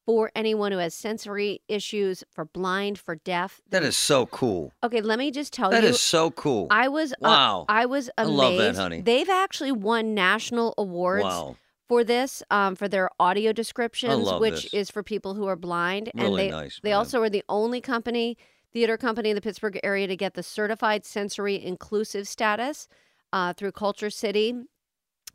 for 0.05 0.31
anyone 0.35 0.71
who 0.71 0.79
has 0.79 0.93
sensory 0.95 1.61
issues, 1.67 2.23
for 2.31 2.45
blind, 2.45 2.97
for 2.97 3.15
deaf. 3.15 3.61
That 3.69 3.83
is 3.83 3.95
so 3.95 4.25
cool. 4.27 4.73
Okay, 4.83 5.01
let 5.01 5.19
me 5.19 5.29
just 5.29 5.53
tell 5.53 5.69
That 5.69 5.77
you. 5.77 5.81
That 5.83 5.89
is 5.89 6.01
so 6.01 6.31
cool. 6.31 6.67
I 6.71 6.87
was 6.87 7.13
uh, 7.13 7.17
Wow. 7.21 7.65
I 7.69 7.85
was 7.85 8.09
I 8.17 8.23
amazed. 8.23 8.35
love 8.37 8.57
that, 8.57 8.75
honey. 8.75 9.01
They've 9.01 9.29
actually 9.29 9.71
won 9.71 10.13
national 10.15 10.73
awards 10.77 11.23
wow. 11.23 11.55
For 11.91 12.05
this 12.05 12.41
um, 12.49 12.77
for 12.77 12.87
their 12.87 13.09
audio 13.19 13.51
descriptions, 13.51 14.31
which 14.39 14.63
this. 14.63 14.73
is 14.73 14.89
for 14.89 15.03
people 15.03 15.33
who 15.33 15.45
are 15.47 15.57
blind. 15.57 16.09
and 16.15 16.37
they 16.37 16.49
nice, 16.49 16.79
they 16.81 16.93
also 16.93 17.21
are 17.21 17.29
the 17.29 17.43
only 17.49 17.81
company, 17.81 18.37
theater 18.71 18.95
company 18.95 19.29
in 19.31 19.35
the 19.35 19.41
Pittsburgh 19.41 19.77
area 19.83 20.07
to 20.07 20.15
get 20.15 20.35
the 20.35 20.41
certified 20.41 21.03
sensory 21.05 21.61
inclusive 21.61 22.29
status 22.29 22.87
uh, 23.33 23.51
through 23.51 23.73
KultureCity. 23.73 24.63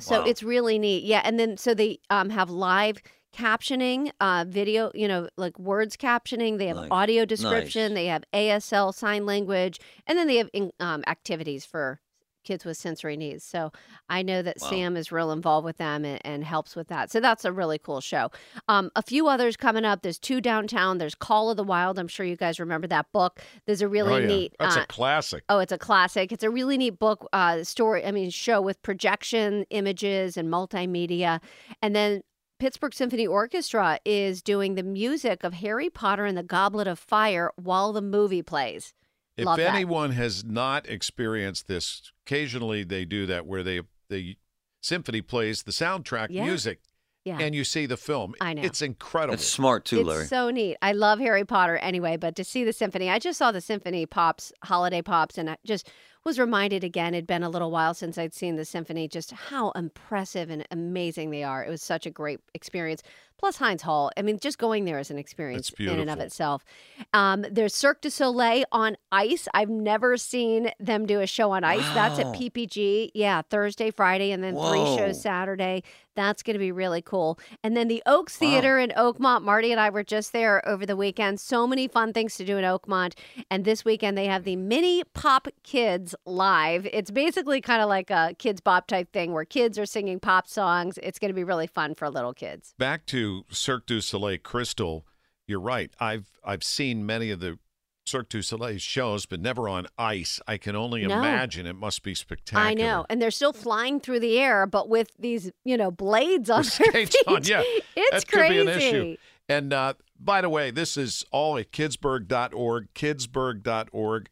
So 0.00 0.20
Wow. 0.20 0.26
it's 0.26 0.42
really 0.42 0.78
neat. 0.78 1.04
Yeah, 1.04 1.20
and 1.26 1.38
then 1.38 1.58
so 1.58 1.74
they 1.74 1.98
um, 2.08 2.30
have 2.30 2.48
live 2.48 3.02
captioning, 3.36 4.10
uh, 4.20 4.46
video, 4.48 4.90
you 4.94 5.08
know, 5.08 5.28
like 5.36 5.58
words 5.58 5.94
captioning. 5.98 6.56
They 6.56 6.68
have 6.68 6.76
Nice. 6.78 6.88
audio 6.90 7.26
description. 7.26 7.92
Nice. 7.92 8.00
They 8.00 8.06
have 8.06 8.24
ASL 8.32 8.94
sign 8.94 9.26
language, 9.26 9.78
and 10.06 10.16
then 10.16 10.26
they 10.26 10.36
have 10.36 10.48
in- 10.54 10.72
um, 10.80 11.04
activities 11.06 11.66
for 11.66 12.00
kids 12.46 12.64
with 12.64 12.76
sensory 12.76 13.16
needs. 13.16 13.44
So 13.44 13.72
I 14.08 14.22
know 14.22 14.40
that 14.42 14.56
Wow. 14.60 14.70
Sam 14.70 14.96
is 14.96 15.12
real 15.12 15.32
involved 15.32 15.64
with 15.64 15.76
them 15.76 16.04
and, 16.04 16.24
and 16.24 16.44
helps 16.44 16.74
with 16.76 16.88
that. 16.88 17.10
So 17.10 17.20
that's 17.20 17.44
a 17.44 17.52
really 17.52 17.78
cool 17.78 18.00
show. 18.00 18.30
Um, 18.68 18.90
a 18.96 19.02
few 19.02 19.28
others 19.28 19.56
coming 19.56 19.84
up. 19.84 20.02
There's 20.02 20.18
two 20.18 20.40
downtown. 20.40 20.98
There's 20.98 21.14
Call 21.14 21.50
of 21.50 21.56
the 21.56 21.64
Wild. 21.64 21.98
I'm 21.98 22.08
sure 22.08 22.24
you 22.24 22.36
guys 22.36 22.58
remember 22.60 22.86
that 22.86 23.12
book. 23.12 23.40
There's 23.66 23.82
a 23.82 23.88
really 23.88 24.14
oh, 24.14 24.18
yeah. 24.18 24.26
neat. 24.26 24.54
That's 24.58 24.76
uh, 24.76 24.82
a 24.82 24.86
classic. 24.86 25.44
Oh, 25.48 25.58
it's 25.58 25.72
a 25.72 25.78
classic. 25.78 26.32
It's 26.32 26.44
a 26.44 26.50
really 26.50 26.78
neat 26.78 26.98
book, 26.98 27.28
uh, 27.32 27.64
story. 27.64 28.04
I 28.04 28.12
mean, 28.12 28.30
show 28.30 28.60
with 28.60 28.80
projection, 28.82 29.66
images, 29.70 30.36
and 30.36 30.48
multimedia. 30.48 31.40
And 31.82 31.94
then 31.94 32.22
Pittsburgh 32.58 32.94
Symphony 32.94 33.26
Orchestra 33.26 33.98
is 34.04 34.40
doing 34.40 34.76
the 34.76 34.82
music 34.82 35.44
of 35.44 35.54
Harry 35.54 35.90
Potter 35.90 36.24
and 36.24 36.38
the 36.38 36.42
Goblet 36.42 36.86
of 36.86 36.98
Fire 36.98 37.50
while 37.56 37.92
the 37.92 38.00
movie 38.00 38.42
plays. 38.42 38.94
If 39.36 39.44
Love 39.44 39.58
that. 39.58 39.74
anyone 39.74 40.12
has 40.12 40.44
not 40.44 40.88
experienced 40.88 41.68
this, 41.68 42.10
occasionally 42.26 42.84
they 42.84 43.04
do 43.04 43.26
that 43.26 43.46
where 43.46 43.62
they 43.62 43.82
the 44.08 44.36
symphony 44.80 45.20
plays 45.20 45.64
the 45.64 45.72
soundtrack 45.72 46.28
Yeah. 46.30 46.44
music 46.44 46.80
Yeah. 47.24 47.38
and 47.40 47.54
you 47.54 47.64
see 47.64 47.86
the 47.86 47.96
film. 47.96 48.34
I 48.40 48.54
know. 48.54 48.62
It's 48.62 48.80
incredible. 48.80 49.34
It's 49.34 49.44
smart 49.46 49.84
too, 49.84 50.02
Larry. 50.04 50.22
it's 50.22 50.30
so 50.30 50.50
neat. 50.50 50.76
I 50.80 50.92
love 50.92 51.18
Harry 51.18 51.44
Potter 51.44 51.76
anyway, 51.76 52.16
but 52.16 52.36
to 52.36 52.44
see 52.44 52.62
the 52.64 52.72
symphony, 52.72 53.10
I 53.10 53.18
just 53.18 53.38
saw 53.38 53.50
the 53.52 53.60
symphony 53.60 54.06
pops, 54.06 54.52
holiday 54.64 55.02
pops, 55.02 55.36
and 55.36 55.50
I 55.50 55.56
just 55.66 55.90
was 56.26 56.40
reminded 56.40 56.82
again. 56.82 57.14
It'd 57.14 57.26
been 57.26 57.44
a 57.44 57.48
little 57.48 57.70
while 57.70 57.94
since 57.94 58.18
I'd 58.18 58.34
seen 58.34 58.56
the 58.56 58.64
symphony, 58.64 59.06
just 59.06 59.30
how 59.30 59.70
impressive 59.70 60.50
and 60.50 60.66
amazing 60.72 61.30
they 61.30 61.44
are. 61.44 61.64
It 61.64 61.70
was 61.70 61.82
such 61.82 62.04
a 62.04 62.10
great 62.10 62.40
experience. 62.52 63.00
Plus 63.38 63.58
Heinz 63.58 63.82
Hall. 63.82 64.10
I 64.16 64.22
mean, 64.22 64.38
just 64.38 64.56
going 64.56 64.86
there 64.86 64.98
is 64.98 65.10
an 65.10 65.18
experience 65.18 65.70
in 65.78 66.00
and 66.00 66.08
of 66.08 66.20
itself. 66.20 66.64
Um, 67.12 67.44
there's 67.50 67.74
Cirque 67.74 68.00
du 68.00 68.08
Soleil 68.08 68.64
on 68.72 68.96
ice. 69.12 69.46
I've 69.52 69.68
never 69.68 70.16
seen 70.16 70.70
them 70.80 71.04
do 71.04 71.20
a 71.20 71.26
show 71.26 71.50
on 71.50 71.62
ice. 71.62 71.84
That's 71.92 72.18
at 72.18 72.26
PPG. 72.28 73.10
Yeah, 73.12 73.42
Thursday, 73.42 73.90
Friday, 73.90 74.32
and 74.32 74.42
then 74.42 74.54
three 74.54 74.96
shows 74.96 75.20
Saturday. 75.20 75.82
That's 76.14 76.42
going 76.42 76.54
to 76.54 76.58
be 76.58 76.72
really 76.72 77.02
cool. 77.02 77.38
And 77.62 77.76
then 77.76 77.88
the 77.88 78.02
Oaks 78.06 78.40
Wow. 78.40 78.48
Theater 78.48 78.78
in 78.78 78.88
Oakmont. 78.96 79.42
Marty 79.42 79.70
and 79.70 79.78
I 79.78 79.90
were 79.90 80.02
just 80.02 80.32
there 80.32 80.66
over 80.66 80.86
the 80.86 80.96
weekend. 80.96 81.38
So 81.38 81.66
many 81.66 81.88
fun 81.88 82.14
things 82.14 82.36
to 82.36 82.44
do 82.46 82.56
in 82.56 82.64
Oakmont. 82.64 83.12
And 83.50 83.66
this 83.66 83.84
weekend 83.84 84.16
they 84.16 84.24
have 84.24 84.44
the 84.44 84.56
Mini 84.56 85.04
Pop 85.12 85.46
Kids 85.62 86.14
live. 86.24 86.86
It's 86.86 87.10
basically 87.10 87.60
kind 87.60 87.82
of 87.82 87.88
like 87.88 88.10
a 88.10 88.34
Kidz 88.38 88.62
Bop 88.62 88.86
type 88.86 89.12
thing 89.12 89.32
where 89.32 89.44
kids 89.44 89.78
are 89.78 89.86
singing 89.86 90.20
pop 90.20 90.46
songs. 90.48 90.98
It's 91.02 91.18
going 91.18 91.30
to 91.30 91.34
be 91.34 91.44
really 91.44 91.66
fun 91.66 91.94
for 91.94 92.08
little 92.10 92.32
kids. 92.32 92.74
Back 92.78 93.06
to 93.06 93.44
Cirque 93.50 93.86
du 93.86 94.00
Soleil 94.00 94.38
Crystal, 94.38 95.04
you're 95.46 95.60
right. 95.60 95.90
I've 96.00 96.26
I've 96.44 96.64
seen 96.64 97.04
many 97.06 97.30
of 97.30 97.40
the 97.40 97.58
Cirque 98.04 98.28
du 98.28 98.40
Soleil 98.42 98.78
shows, 98.78 99.26
but 99.26 99.40
never 99.40 99.68
on 99.68 99.86
ice. 99.98 100.40
I 100.46 100.58
can 100.58 100.76
only 100.76 101.04
No. 101.06 101.18
imagine 101.18 101.66
it 101.66 101.74
must 101.74 102.02
be 102.04 102.14
spectacular. 102.14 102.64
I 102.70 102.74
know. 102.74 103.04
And 103.10 103.20
they're 103.20 103.32
still 103.32 103.52
flying 103.52 103.98
through 103.98 104.20
the 104.20 104.38
air, 104.38 104.64
but 104.66 104.88
with 104.88 105.10
these, 105.18 105.50
you 105.64 105.76
know, 105.76 105.90
blades 105.90 106.48
on 106.48 106.60
With 106.60 106.76
their 106.78 106.92
feet. 107.06 107.14
on, 107.26 107.42
yeah. 107.44 107.62
It's 107.96 108.10
that 108.24 108.28
could 108.28 108.38
crazy. 108.38 108.54
be 108.54 108.60
an 108.60 108.68
issue. 108.68 109.16
And 109.48 109.72
uh, 109.72 109.94
by 110.20 110.40
the 110.40 110.48
way, 110.48 110.70
this 110.70 110.96
is 110.96 111.24
all 111.32 111.56
at 111.58 111.72
kidsburgh.org, 111.72 112.88
kidsburgh.org. 112.94 114.28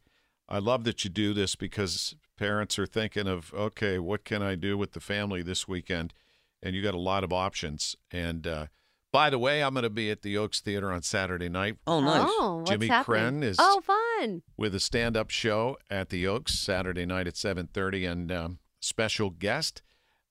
I 0.47 0.59
love 0.59 0.83
that 0.83 1.03
you 1.03 1.09
do 1.09 1.33
this 1.33 1.55
because 1.55 2.15
parents 2.37 2.77
are 2.77 2.85
thinking 2.85 3.27
of, 3.27 3.53
okay, 3.53 3.97
what 3.99 4.23
can 4.25 4.41
I 4.43 4.55
do 4.55 4.77
with 4.77 4.91
the 4.93 4.99
family 4.99 5.41
this 5.41 5.67
weekend? 5.67 6.13
And 6.61 6.75
you 6.75 6.81
got 6.81 6.93
a 6.93 6.99
lot 6.99 7.23
of 7.23 7.33
options. 7.33 7.95
And 8.11 8.45
uh, 8.45 8.65
by 9.11 9.29
the 9.29 9.39
way, 9.39 9.63
I'm 9.63 9.73
going 9.73 9.83
to 9.83 9.89
be 9.89 10.11
at 10.11 10.21
the 10.21 10.37
Oaks 10.37 10.61
Theater 10.61 10.91
on 10.91 11.01
Saturday 11.01 11.49
night 11.49 11.77
oh, 11.87 11.99
nice. 11.99 12.27
Oh, 12.29 12.57
what's 12.57 12.71
Jimmy 12.71 12.87
happening? 12.87 13.41
Krenn 13.41 13.43
is- 13.43 13.57
Oh, 13.59 13.81
fun. 13.81 14.43
with 14.57 14.75
a 14.75 14.79
stand-up 14.79 15.29
show 15.29 15.77
at 15.89 16.09
the 16.09 16.27
Oaks 16.27 16.53
Saturday 16.59 17.05
night 17.05 17.27
at 17.27 17.35
7:30, 17.35 18.11
and 18.11 18.31
um, 18.31 18.59
special 18.79 19.29
guest 19.29 19.81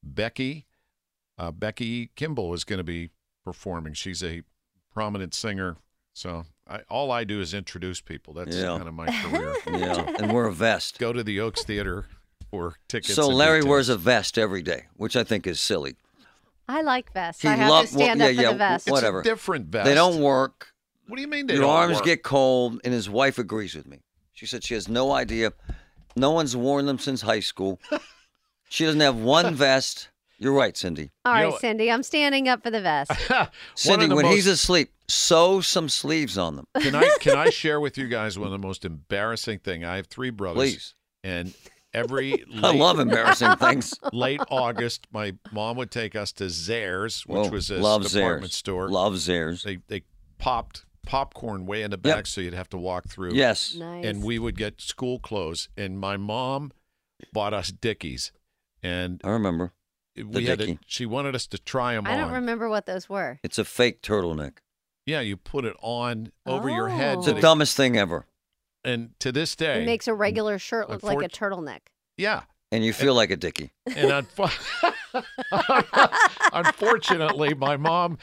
Becky 0.02 0.66
uh, 1.38 1.50
Becky 1.50 2.10
Kimball 2.14 2.54
is 2.54 2.64
going 2.64 2.78
to 2.78 2.84
be 2.84 3.10
performing. 3.44 3.94
She's 3.94 4.22
a 4.22 4.42
prominent 4.92 5.34
singer, 5.34 5.76
so 6.12 6.44
I, 6.66 6.80
all 6.88 7.10
I 7.12 7.24
do 7.24 7.40
is 7.40 7.52
introduce 7.54 8.00
people. 8.00 8.32
That's 8.34 8.56
Yeah. 8.56 8.68
kind 8.76 8.88
of 8.88 8.94
my 8.94 9.06
career. 9.06 9.54
Yeah, 9.66 10.10
and 10.18 10.32
wear 10.32 10.46
a 10.46 10.52
vest. 10.52 10.98
Go 10.98 11.12
to 11.12 11.22
the 11.22 11.40
Oaks 11.40 11.62
Theater 11.64 12.06
for 12.50 12.76
tickets. 12.88 13.14
So 13.14 13.28
Larry 13.28 13.58
details. 13.60 13.70
wears 13.70 13.88
a 13.90 13.96
vest 13.96 14.38
every 14.38 14.62
day, 14.62 14.84
which 14.96 15.14
I 15.16 15.24
think 15.24 15.46
is 15.46 15.60
silly. 15.60 15.96
I 16.68 16.80
like 16.80 17.12
vests. 17.12 17.42
He 17.42 17.48
I 17.48 17.56
have 17.56 17.68
love- 17.70 17.86
to 17.86 17.92
stand 17.92 18.20
well, 18.20 18.28
up 18.30 18.34
yeah, 18.34 18.40
for 18.40 18.42
yeah, 18.46 18.52
the 18.52 18.58
vest. 18.58 18.86
It's 18.86 18.92
whatever. 18.92 19.20
a 19.20 19.24
different 19.24 19.66
vest. 19.66 19.84
They 19.84 19.94
don't 19.94 20.20
work. 20.20 20.68
What 21.06 21.16
do 21.16 21.22
you 21.22 21.28
mean 21.28 21.46
they 21.46 21.54
Your 21.54 21.62
don't 21.64 21.70
arms 21.70 21.96
work? 21.96 22.04
get 22.06 22.22
cold, 22.22 22.80
and 22.84 22.94
his 22.94 23.10
wife 23.10 23.38
agrees 23.38 23.74
with 23.74 23.86
me. 23.86 23.98
She 24.32 24.46
said 24.46 24.64
she 24.64 24.72
has 24.72 24.88
no 24.88 25.12
idea. 25.12 25.52
No 26.16 26.30
one's 26.30 26.56
worn 26.56 26.86
them 26.86 26.98
since 26.98 27.20
high 27.20 27.40
school. 27.40 27.78
she 28.70 28.86
doesn't 28.86 29.00
have 29.00 29.16
one 29.16 29.54
vest. 29.66 30.08
You're 30.38 30.54
right, 30.54 30.74
Cindy. 30.76 31.10
All 31.26 31.32
right, 31.34 31.44
You 31.44 31.50
know- 31.50 31.58
Cindy, 31.58 31.90
I'm 31.92 32.02
standing 32.02 32.48
up 32.48 32.62
for 32.62 32.70
the 32.70 32.80
vest. 32.80 33.12
Cindy, 33.74 34.06
the 34.06 34.14
when 34.14 34.24
he's 34.26 34.46
asleep, 34.46 34.92
sew 35.08 35.60
some 35.60 35.88
sleeves 35.88 36.38
on 36.38 36.56
them, 36.56 36.66
Can 36.80 36.94
I 36.94 37.08
can 37.20 37.36
I 37.36 37.50
share 37.50 37.80
with 37.80 37.98
you 37.98 38.08
guys 38.08 38.38
one 38.38 38.46
of 38.46 38.52
the 38.52 38.66
most 38.66 38.84
embarrassing 38.84 39.58
thing? 39.60 39.84
I 39.84 39.96
have 39.96 40.06
three 40.06 40.30
brothers, 40.30 40.56
please. 40.56 40.94
and 41.22 41.54
every 41.92 42.44
I 42.62 42.74
love 42.74 42.98
embarrassing 42.98 43.56
things. 43.56 43.94
late 44.12 44.40
August, 44.50 45.06
my 45.12 45.34
mom 45.52 45.76
would 45.76 45.90
take 45.90 46.16
us 46.16 46.32
to 46.32 46.44
Zayre's, 46.44 47.26
which 47.26 47.36
Whoa, 47.36 47.48
was 47.50 47.70
a 47.70 47.76
love 47.76 48.02
department 48.10 48.52
Zayre's. 48.52 48.56
store. 48.56 48.88
Love 48.88 49.14
Zayre's. 49.14 49.62
They 49.62 49.78
they 49.88 50.02
popped 50.38 50.84
popcorn 51.06 51.66
way 51.66 51.82
in 51.82 51.90
the 51.90 51.96
Yep. 52.02 52.16
back, 52.16 52.26
so 52.26 52.40
you'd 52.40 52.54
have 52.54 52.70
to 52.70 52.78
walk 52.78 53.08
through. 53.08 53.34
Yes. 53.34 53.74
Nice. 53.74 54.06
And 54.06 54.22
we 54.24 54.38
would 54.38 54.56
get 54.56 54.80
school 54.80 55.18
clothes, 55.18 55.68
and 55.76 55.98
my 55.98 56.16
mom 56.16 56.72
bought 57.32 57.52
us 57.52 57.70
Dickies, 57.70 58.32
and 58.82 59.20
I 59.22 59.28
remember. 59.30 59.72
we 60.16 60.46
had 60.46 60.58
to, 60.60 60.66
Dickie. 60.66 60.78
she 60.86 61.04
wanted 61.06 61.34
us 61.34 61.46
to 61.48 61.58
try 61.58 61.94
them 61.94 62.06
I 62.06 62.12
on. 62.12 62.18
don't 62.20 62.32
remember 62.32 62.68
what 62.70 62.86
those 62.86 63.08
were. 63.08 63.38
It's 63.42 63.58
a 63.58 63.64
fake 63.66 64.00
turtleneck. 64.00 64.58
Yeah, 65.06 65.20
you 65.20 65.36
put 65.36 65.64
it 65.64 65.76
on 65.82 66.32
over 66.46 66.68
your 66.70 66.88
head, 66.88 67.16
oh. 67.16 67.20
It's 67.20 67.28
Oh. 67.28 67.30
the 67.30 67.32
that 67.34 67.38
it- 67.38 67.42
dumbest 67.42 67.76
thing 67.76 67.96
ever. 67.96 68.26
and 68.84 69.10
to 69.20 69.32
this 69.32 69.56
day, 69.56 69.82
It 69.82 69.86
makes 69.86 70.08
a 70.08 70.14
regular 70.14 70.58
shirt 70.58 70.88
look 70.90 71.02
like 71.02 71.22
a 71.22 71.28
turtleneck. 71.28 71.80
yeah. 72.16 72.42
And 72.72 72.84
you 72.84 72.92
feel 72.92 73.14
like 73.14 73.30
a 73.30 73.36
dickie. 73.36 73.70
And 73.86 74.10
unfo- 74.10 74.50
unfortunately, 76.52 77.54
my 77.54 77.76
mom 77.76 78.18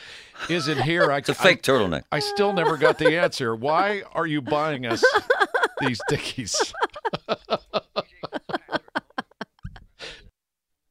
isn't 0.49 0.81
here. 0.81 1.09
I, 1.09 1.17
It's 1.19 1.29
a 1.29 1.33
fake 1.33 1.61
turtleneck. 1.63 2.03
I, 2.11 2.17
I 2.17 2.19
still 2.19 2.51
never 2.51 2.75
got 2.75 2.97
the 2.97 3.17
answer. 3.17 3.55
Why 3.55 4.03
are 4.11 4.27
you 4.27 4.41
buying 4.41 4.85
us 4.85 5.01
these 5.79 6.01
Dickies? 6.09 6.73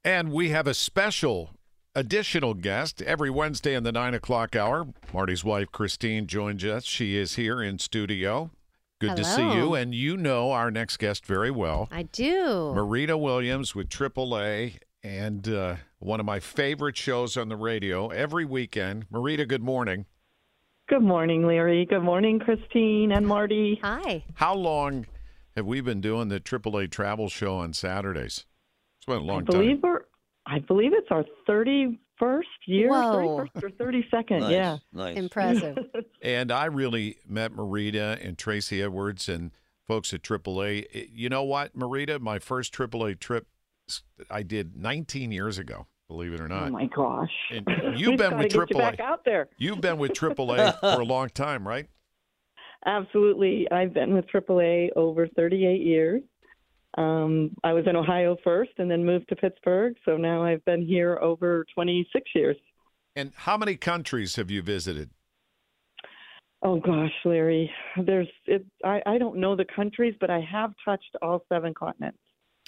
and 0.04 0.32
we 0.32 0.48
have 0.50 0.66
a 0.66 0.72
special 0.74 1.50
additional 1.94 2.54
guest 2.54 3.02
every 3.02 3.30
Wednesday 3.30 3.74
in 3.74 3.82
the 3.82 3.92
nine 3.92 4.14
o'clock 4.14 4.54
hour. 4.56 4.86
Marty's 5.12 5.44
wife, 5.44 5.68
Kristine, 5.72 6.26
joins 6.26 6.64
us. 6.64 6.84
She 6.84 7.16
is 7.16 7.36
here 7.36 7.62
in 7.62 7.78
studio. 7.78 8.50
Good 8.98 9.16
to 9.16 9.24
see 9.24 9.54
you. 9.54 9.74
And 9.74 9.94
you 9.94 10.16
know 10.18 10.52
our 10.52 10.70
next 10.70 10.98
guest 10.98 11.24
very 11.24 11.50
well. 11.50 11.88
I 11.90 12.02
do. 12.02 12.72
Marita 12.74 13.18
Williams 13.18 13.74
with 13.74 13.88
AAA 13.88 14.74
and 15.02 15.48
uh, 15.48 15.76
one 16.00 16.20
of 16.20 16.26
my 16.26 16.38
favorite 16.38 16.98
shows 16.98 17.38
on 17.38 17.48
the 17.48 17.56
radio 17.56 18.08
every 18.08 18.44
weekend. 18.44 19.08
Marita, 19.10 19.48
good 19.48 19.62
morning. 19.62 20.04
Good 20.86 21.02
morning, 21.02 21.46
Larry. 21.46 21.86
Good 21.86 22.02
morning, 22.02 22.40
Kristine 22.40 23.12
and 23.16 23.26
Marty. 23.26 23.78
Hi. 23.82 24.24
How 24.34 24.54
long 24.54 25.06
have 25.56 25.64
we 25.64 25.80
been 25.80 26.00
doing 26.02 26.28
the 26.28 26.40
AAA 26.40 26.90
travel 26.90 27.28
show 27.30 27.56
on 27.56 27.72
Saturdays? 27.72 28.44
It's 28.98 29.06
been 29.06 29.18
a 29.18 29.24
long 29.24 29.38
I 29.38 29.44
believe 29.44 29.80
time. 29.80 29.90
we're. 29.92 30.04
I 30.46 30.58
believe 30.60 30.92
it's 30.94 31.08
our 31.10 31.24
thirty-first 31.46 32.48
year, 32.66 32.88
Whoa. 32.88 33.38
thirty-first 33.46 33.64
or 33.64 33.70
thirty-second. 33.70 34.40
Nice, 34.40 34.50
Yeah. 34.52 34.78
nice. 34.92 35.16
Impressive. 35.16 35.78
And 36.22 36.52
I 36.52 36.66
really 36.66 37.16
met 37.26 37.52
Marita 37.52 38.22
and 38.26 38.36
Tracy 38.36 38.82
Edwards 38.82 39.26
and 39.28 39.52
folks 39.88 40.12
at 40.12 40.22
AAA. 40.22 41.08
You 41.12 41.28
know 41.30 41.42
what, 41.42 41.74
Marita? 41.76 42.20
My 42.20 42.38
first 42.38 42.74
AAA 42.74 43.18
trip 43.18 43.46
I 44.30 44.42
did 44.42 44.76
19 44.76 45.32
years 45.32 45.56
ago, 45.58 45.86
believe 46.08 46.32
it 46.34 46.40
or 46.40 46.46
not. 46.48 46.68
Oh 46.68 46.70
my 46.70 46.86
gosh. 46.94 47.30
And 47.50 47.66
you've 47.98 48.18
been 48.18 48.36
with 48.38 48.52
get 48.52 48.70
you 48.70 48.76
back 48.78 48.98
AAA. 48.98 49.00
out 49.00 49.24
there. 49.24 49.48
You've 49.56 49.80
been 49.80 49.96
with 49.98 50.12
AAA 50.12 50.78
for 50.80 51.00
a 51.00 51.04
long 51.04 51.28
time, 51.30 51.66
right? 51.66 51.86
Absolutely. 52.86 53.66
I've 53.70 53.92
been 53.92 54.14
with 54.14 54.26
AAA 54.26 54.88
over 54.96 55.26
38 55.26 55.80
years. 55.80 56.22
Um, 56.98 57.52
I 57.62 57.72
was 57.72 57.84
in 57.86 57.96
Ohio 57.96 58.36
first 58.42 58.72
and 58.78 58.90
then 58.90 59.04
moved 59.04 59.28
to 59.28 59.36
Pittsburgh. 59.36 59.94
So 60.04 60.16
now 60.16 60.42
I've 60.42 60.64
been 60.64 60.84
here 60.84 61.18
over 61.20 61.64
26 61.74 62.30
years. 62.34 62.56
And 63.14 63.32
how 63.34 63.56
many 63.56 63.76
countries 63.76 64.36
have 64.36 64.50
you 64.50 64.62
visited? 64.62 65.10
Oh 66.62 66.78
gosh, 66.78 67.12
Larry, 67.24 67.70
there's 68.04 68.28
it. 68.44 68.66
I, 68.84 69.00
I 69.06 69.18
don't 69.18 69.38
know 69.38 69.56
the 69.56 69.64
countries, 69.74 70.14
but 70.20 70.28
I 70.28 70.40
have 70.40 70.72
touched 70.84 71.16
all 71.22 71.42
seven 71.48 71.72
continents. 71.72 72.18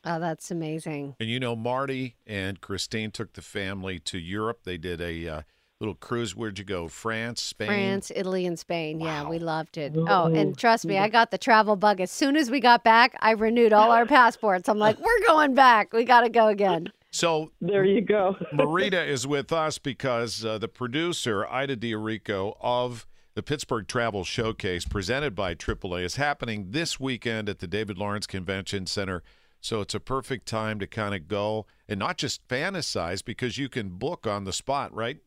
Oh, 0.04 0.18
that's 0.18 0.50
amazing. 0.50 1.14
And 1.20 1.28
you 1.28 1.38
know, 1.38 1.54
Marty 1.54 2.16
and 2.26 2.60
Kristine 2.60 3.12
took 3.12 3.34
the 3.34 3.42
family 3.42 3.98
to 4.00 4.18
Europe. 4.18 4.60
They 4.64 4.78
did 4.78 5.00
a 5.00 5.28
uh, 5.28 5.42
little 5.82 5.96
cruise. 5.96 6.34
Where'd 6.34 6.58
you 6.58 6.64
go? 6.64 6.88
France, 6.88 7.42
Spain? 7.42 7.66
France, 7.66 8.12
Italy, 8.14 8.46
and 8.46 8.58
Spain. 8.58 9.00
Yeah, 9.00 9.28
we 9.28 9.38
loved 9.38 9.76
it. 9.76 9.94
Oh, 9.96 10.32
and 10.32 10.56
trust 10.56 10.86
me, 10.86 10.96
I 10.96 11.08
got 11.08 11.30
the 11.30 11.38
travel 11.38 11.76
bug. 11.76 12.00
As 12.00 12.10
soon 12.10 12.36
as 12.36 12.50
we 12.50 12.60
got 12.60 12.84
back, 12.84 13.16
I 13.20 13.32
renewed 13.32 13.72
all 13.72 13.90
our 13.90 14.06
passports. 14.18 14.68
I'm 14.68 14.78
like, 14.78 14.98
we're 15.00 15.26
going 15.26 15.54
back. 15.54 15.92
We 15.92 16.04
got 16.04 16.20
to 16.20 16.28
go 16.30 16.46
again. 16.46 16.92
So 17.10 17.50
There 17.60 17.84
you 17.84 18.00
go. 18.00 18.36
Marita 18.54 19.06
is 19.06 19.26
with 19.26 19.52
us 19.52 19.78
because 19.78 20.44
uh, 20.44 20.56
the 20.58 20.68
producer, 20.68 21.46
Ida 21.46 21.76
Diorico, 21.76 22.56
of 22.60 23.06
the 23.34 23.42
Pittsburgh 23.42 23.86
Travel 23.86 24.24
Showcase 24.24 24.84
presented 24.84 25.34
by 25.34 25.54
AAA 25.54 26.04
is 26.04 26.16
happening 26.16 26.66
this 26.70 27.00
weekend 27.00 27.48
at 27.48 27.58
the 27.58 27.66
David 27.66 27.98
Lawrence 27.98 28.26
Convention 28.26 28.86
Center. 28.86 29.22
So 29.60 29.80
it's 29.80 29.94
a 29.94 30.00
perfect 30.00 30.46
time 30.46 30.78
to 30.80 30.86
kind 30.86 31.14
of 31.14 31.28
go 31.28 31.66
and 31.88 31.98
not 31.98 32.18
just 32.18 32.46
fantasize 32.48 33.24
because 33.24 33.58
you 33.58 33.68
can 33.68 33.90
book 33.90 34.26
on 34.26 34.44
the 34.44 34.52
spot, 34.52 34.94
right? 34.94 35.18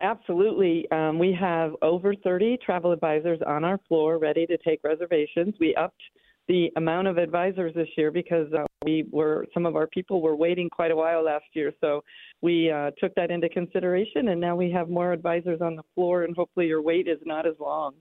Absolutely. 0.00 0.88
Um, 0.92 1.18
we 1.18 1.36
have 1.38 1.72
over 1.82 2.14
30 2.14 2.58
travel 2.64 2.92
advisors 2.92 3.40
on 3.46 3.64
our 3.64 3.78
floor 3.88 4.18
ready 4.18 4.46
to 4.46 4.56
take 4.58 4.80
reservations. 4.84 5.54
We 5.58 5.74
upped 5.74 6.02
the 6.46 6.70
amount 6.76 7.08
of 7.08 7.18
advisors 7.18 7.74
this 7.74 7.88
year 7.96 8.10
because 8.10 8.46
uh, 8.52 8.64
we 8.84 9.06
were 9.10 9.46
some 9.52 9.66
of 9.66 9.76
our 9.76 9.86
people 9.88 10.22
were 10.22 10.36
waiting 10.36 10.70
quite 10.70 10.90
a 10.90 10.96
while 10.96 11.24
last 11.24 11.44
year. 11.52 11.72
So 11.80 12.02
we 12.40 12.70
uh, 12.70 12.92
took 12.98 13.14
that 13.16 13.30
into 13.30 13.48
consideration, 13.48 14.28
and 14.28 14.40
now 14.40 14.56
we 14.56 14.70
have 14.70 14.88
more 14.88 15.12
advisors 15.12 15.60
on 15.60 15.76
the 15.76 15.82
floor, 15.94 16.22
and 16.22 16.34
hopefully 16.34 16.66
your 16.66 16.80
wait 16.80 17.08
is 17.08 17.18
not 17.26 17.46
as 17.46 17.54
long. 17.60 17.94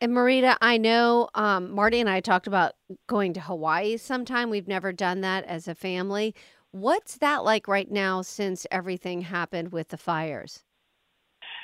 And 0.00 0.12
Marita, 0.12 0.56
I 0.60 0.76
know 0.76 1.28
um, 1.34 1.72
Marty 1.72 1.98
and 1.98 2.10
I 2.10 2.20
talked 2.20 2.46
about 2.46 2.74
going 3.08 3.32
to 3.34 3.40
Hawaii 3.40 3.96
sometime. 3.96 4.50
We've 4.50 4.68
never 4.68 4.92
done 4.92 5.22
that 5.22 5.44
as 5.44 5.66
a 5.66 5.74
family. 5.74 6.34
What's 6.72 7.16
that 7.18 7.44
like 7.44 7.66
right 7.66 7.90
now 7.90 8.22
since 8.22 8.66
everything 8.70 9.22
happened 9.22 9.72
with 9.72 9.88
the 9.88 9.96
fires? 9.96 10.62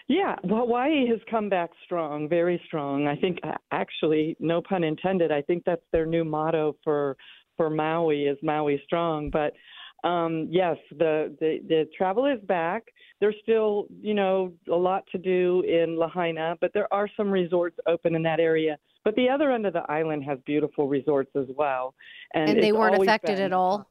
Yeah, 0.07 0.37
well, 0.45 0.61
Hawaii 0.61 1.09
has 1.09 1.21
come 1.31 1.49
back 1.49 1.71
strong, 1.85 2.29
very 2.29 2.61
strong. 2.67 3.07
I 3.07 3.17
think, 3.17 3.39
uh, 3.43 3.53
actually, 3.71 4.37
no 4.39 4.61
pun 4.61 4.85
intended. 4.85 5.33
I 5.33 5.41
think 5.41 5.65
that's 5.65 5.85
their 5.93 6.05
new 6.05 6.25
motto 6.25 6.77
for 6.85 7.17
for 7.57 7.71
Maui 7.71 8.25
is 8.25 8.37
Maui 8.43 8.81
strong. 8.85 9.31
But 9.31 9.55
um, 10.07 10.47
yes, 10.51 10.77
the, 10.91 11.35
the 11.41 11.61
the 11.69 11.89
travel 11.97 12.27
is 12.27 12.39
back. 12.45 12.85
There's 13.21 13.37
still, 13.43 13.87
you 14.03 14.13
know, 14.13 14.53
a 14.71 14.77
lot 14.77 15.05
to 15.13 15.19
do 15.19 15.63
in 15.67 15.97
Lahaina, 15.97 16.57
but 16.61 16.73
there 16.75 16.93
are 16.93 17.09
some 17.17 17.31
resorts 17.31 17.79
open 17.87 18.15
in 18.15 18.23
that 18.25 18.41
area. 18.41 18.77
But 19.05 19.15
the 19.17 19.29
other 19.29 19.53
end 19.53 19.67
of 19.67 19.73
the 19.73 19.91
island 19.91 20.25
has 20.25 20.39
beautiful 20.45 20.89
resorts 20.89 21.31
as 21.37 21.47
well, 21.57 21.95
and, 22.35 22.51
And 22.51 22.63
they 22.63 22.73
weren't 22.73 23.03
affected 23.03 23.37
been 23.37 23.45
at 23.45 23.53
all? 23.53 23.87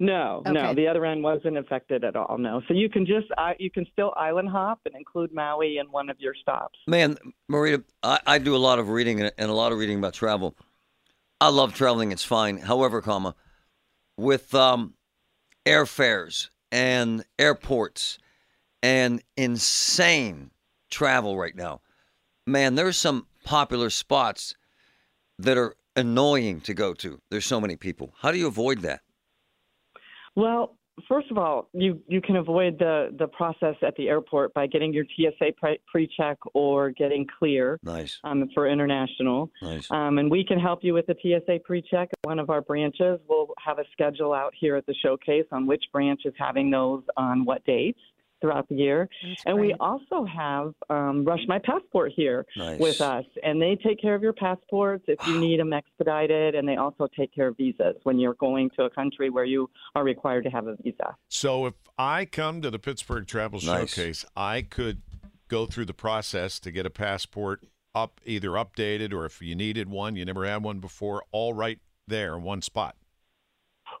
Popular. 0.00 0.42
No, 0.52 0.62
no, 0.68 0.74
the 0.74 0.88
other 0.88 1.04
end 1.04 1.22
wasn't 1.22 1.58
affected 1.58 2.04
at 2.04 2.16
all. 2.16 2.38
No, 2.38 2.62
so 2.66 2.74
you 2.74 2.88
can 2.88 3.04
just 3.04 3.26
uh, 3.36 3.52
you 3.58 3.70
can 3.70 3.86
still 3.92 4.12
island 4.16 4.48
hop 4.48 4.80
and 4.86 4.94
include 4.94 5.32
Maui 5.32 5.78
in 5.78 5.86
one 5.90 6.08
of 6.08 6.18
your 6.20 6.34
stops. 6.34 6.78
Man, 6.86 7.16
Marita, 7.50 7.84
I, 8.02 8.18
I 8.26 8.38
do 8.38 8.56
a 8.56 8.58
lot 8.58 8.78
of 8.78 8.88
reading 8.88 9.20
and 9.20 9.32
and 9.36 9.50
a 9.50 9.54
lot 9.54 9.72
of 9.72 9.78
reading 9.78 9.98
about 9.98 10.14
travel. 10.14 10.56
I 11.40 11.48
love 11.48 11.74
traveling; 11.74 12.12
it's 12.12 12.24
fine. 12.24 12.58
However, 12.58 13.02
comma, 13.02 13.34
with 14.16 14.54
um, 14.54 14.94
airfares 15.66 16.48
and 16.72 17.24
airports 17.38 18.18
and 18.82 19.22
insane 19.36 20.50
travel 20.90 21.36
right 21.36 21.54
now, 21.54 21.82
man, 22.46 22.74
there's 22.74 22.96
some 22.96 23.26
popular 23.44 23.90
spots 23.90 24.54
that 25.38 25.58
are 25.58 25.74
annoying 25.96 26.60
to 26.62 26.74
go 26.74 26.94
to. 26.94 27.20
There's 27.30 27.46
so 27.46 27.60
many 27.60 27.76
people. 27.76 28.14
How 28.20 28.30
do 28.30 28.38
you 28.38 28.46
avoid 28.46 28.80
that? 28.80 29.00
Well, 30.40 30.78
first 31.06 31.30
of 31.30 31.36
all, 31.36 31.68
you 31.74 32.00
you 32.08 32.22
can 32.22 32.36
avoid 32.36 32.78
the 32.78 33.14
the 33.18 33.28
process 33.28 33.74
at 33.86 33.94
the 33.96 34.08
airport 34.08 34.54
by 34.54 34.66
getting 34.66 34.90
your 34.90 35.04
TSA 35.04 35.52
pre- 35.58 35.78
pre-check 35.86 36.38
or 36.54 36.90
getting 36.92 37.26
clear 37.38 37.78
Nice, 37.82 38.18
um, 38.24 38.48
for 38.54 38.66
international. 38.66 39.50
nice. 39.60 39.86
Um, 39.90 40.16
and 40.16 40.30
we 40.30 40.42
can 40.42 40.58
help 40.58 40.78
you 40.82 40.94
with 40.94 41.06
the 41.06 41.16
TSA 41.22 41.58
pre-check. 41.66 42.08
One 42.22 42.38
of 42.38 42.48
our 42.48 42.62
branches 42.62 43.20
will 43.28 43.48
have 43.62 43.78
a 43.78 43.84
schedule 43.92 44.32
out 44.32 44.54
here 44.58 44.76
at 44.76 44.86
the 44.86 44.94
showcase 45.04 45.44
on 45.52 45.66
which 45.66 45.84
branch 45.92 46.22
is 46.24 46.32
having 46.38 46.70
those 46.70 47.02
on 47.18 47.44
what 47.44 47.62
dates 47.66 48.00
throughout 48.40 48.68
the 48.68 48.74
year. 48.74 49.08
That's 49.22 49.42
And 49.46 49.60
we 49.60 49.74
also 49.80 50.24
have 50.24 50.74
um, 50.88 51.24
Rush 51.24 51.40
My 51.46 51.58
Passport 51.58 52.12
here 52.14 52.46
Nice. 52.56 52.80
with 52.80 53.00
us, 53.00 53.24
and 53.42 53.60
they 53.60 53.76
take 53.76 54.00
care 54.00 54.14
of 54.14 54.22
your 54.22 54.32
passports 54.32 55.04
if 55.08 55.18
you 55.26 55.38
need 55.38 55.60
them 55.60 55.72
expedited, 55.72 56.54
and 56.54 56.68
they 56.68 56.76
also 56.76 57.08
take 57.16 57.34
care 57.34 57.48
of 57.48 57.56
visas 57.56 57.96
when 58.04 58.18
you're 58.18 58.34
going 58.34 58.70
to 58.76 58.84
a 58.84 58.90
country 58.90 59.30
where 59.30 59.44
you 59.44 59.68
are 59.94 60.04
required 60.04 60.44
to 60.44 60.50
have 60.50 60.66
a 60.66 60.76
visa. 60.82 61.16
So 61.28 61.66
if 61.66 61.74
I 61.98 62.24
come 62.24 62.62
to 62.62 62.70
the 62.70 62.78
Pittsburgh 62.78 63.26
Travel 63.26 63.60
Nice. 63.62 63.90
Showcase, 63.90 64.24
I 64.36 64.62
could 64.62 65.02
go 65.48 65.66
through 65.66 65.84
the 65.84 65.94
process 65.94 66.60
to 66.60 66.70
get 66.70 66.86
a 66.86 66.90
passport 66.90 67.64
up, 67.94 68.20
either 68.24 68.50
updated 68.50 69.12
or 69.12 69.26
if 69.26 69.42
you 69.42 69.54
needed 69.54 69.88
one, 69.88 70.16
you 70.16 70.24
never 70.24 70.46
had 70.46 70.62
one 70.62 70.78
before, 70.78 71.24
all 71.32 71.52
right 71.52 71.80
there 72.06 72.36
in 72.36 72.42
one 72.42 72.62
spot. 72.62 72.96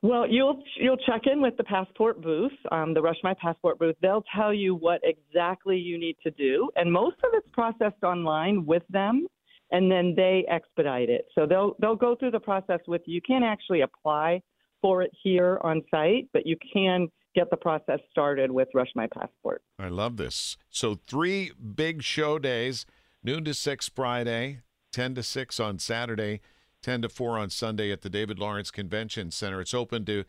Well, 0.02 0.26
you'll 0.26 0.62
you'll 0.76 0.96
check 0.96 1.22
in 1.30 1.42
with 1.42 1.56
the 1.56 1.64
passport 1.64 2.22
booth, 2.22 2.52
um, 2.72 2.94
the 2.94 3.02
Rush 3.02 3.18
My 3.22 3.34
Passport 3.34 3.78
booth. 3.78 3.96
They'll 4.00 4.24
tell 4.34 4.52
you 4.52 4.74
what 4.74 5.00
exactly 5.04 5.76
you 5.76 5.98
need 5.98 6.16
to 6.22 6.30
do, 6.30 6.70
and 6.76 6.90
most 6.90 7.16
of 7.24 7.30
it's 7.34 7.48
processed 7.52 8.02
online 8.02 8.64
with 8.64 8.82
them, 8.88 9.26
and 9.70 9.90
then 9.90 10.14
they 10.16 10.44
expedite 10.48 11.10
it. 11.10 11.26
So 11.34 11.46
they'll 11.46 11.74
they'll 11.80 11.96
go 11.96 12.16
through 12.16 12.30
the 12.30 12.40
process 12.40 12.80
with 12.86 13.02
you. 13.06 13.14
You 13.14 13.22
can't 13.22 13.44
actually 13.44 13.82
apply 13.82 14.42
for 14.80 15.02
it 15.02 15.10
here 15.22 15.60
on 15.62 15.82
site, 15.90 16.28
but 16.32 16.46
you 16.46 16.56
can 16.72 17.08
get 17.34 17.50
the 17.50 17.56
process 17.56 18.00
started 18.10 18.50
with 18.50 18.68
Rush 18.74 18.90
My 18.94 19.06
Passport. 19.06 19.62
I 19.78 19.88
love 19.88 20.16
this. 20.16 20.56
So 20.70 20.98
three 21.06 21.52
big 21.52 22.02
show 22.02 22.38
days, 22.38 22.86
noon 23.22 23.44
to 23.44 23.54
six 23.54 23.88
Friday, 23.88 24.60
ten 24.92 25.14
to 25.14 25.22
six 25.22 25.60
on 25.60 25.78
Saturday, 25.78 26.40
ten 26.82 27.02
to 27.02 27.08
four 27.08 27.38
on 27.38 27.50
Sunday 27.50 27.90
at 27.92 28.02
the 28.02 28.10
David 28.10 28.38
Lawrence 28.38 28.70
Convention 28.70 29.30
Center. 29.30 29.60
It's 29.60 29.74
open 29.74 30.04
to 30.06 30.24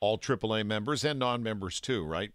all 0.00 0.18
AAA 0.18 0.66
members 0.66 1.04
and 1.04 1.18
non-members 1.18 1.80
too, 1.80 2.04
right? 2.04 2.32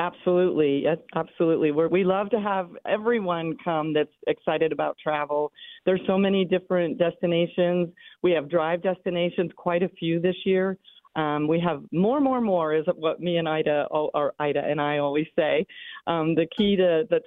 Absolutely, 0.00 0.84
absolutely. 1.16 1.72
We're, 1.72 1.88
we 1.88 2.04
love 2.04 2.30
to 2.30 2.40
have 2.40 2.70
everyone 2.86 3.56
come 3.64 3.92
that's 3.92 4.08
excited 4.28 4.70
about 4.70 4.96
travel. 5.02 5.50
There's 5.86 6.00
so 6.06 6.16
many 6.16 6.44
different 6.44 6.98
destinations. 6.98 7.88
We 8.22 8.30
have 8.30 8.48
drive 8.48 8.80
destinations, 8.80 9.50
quite 9.56 9.82
a 9.82 9.88
few 9.88 10.20
this 10.20 10.36
year. 10.44 10.78
Um, 11.16 11.48
we 11.48 11.58
have 11.58 11.82
more, 11.90 12.20
more, 12.20 12.40
more 12.40 12.74
is 12.74 12.84
what 12.94 13.18
me 13.18 13.38
and 13.38 13.48
Ida, 13.48 13.88
or 13.90 14.34
Ida 14.38 14.62
and 14.64 14.80
I 14.80 14.98
always 14.98 15.26
say. 15.36 15.66
Um, 16.06 16.36
the 16.36 16.46
key 16.56 16.76
to 16.76 17.02
the 17.10 17.20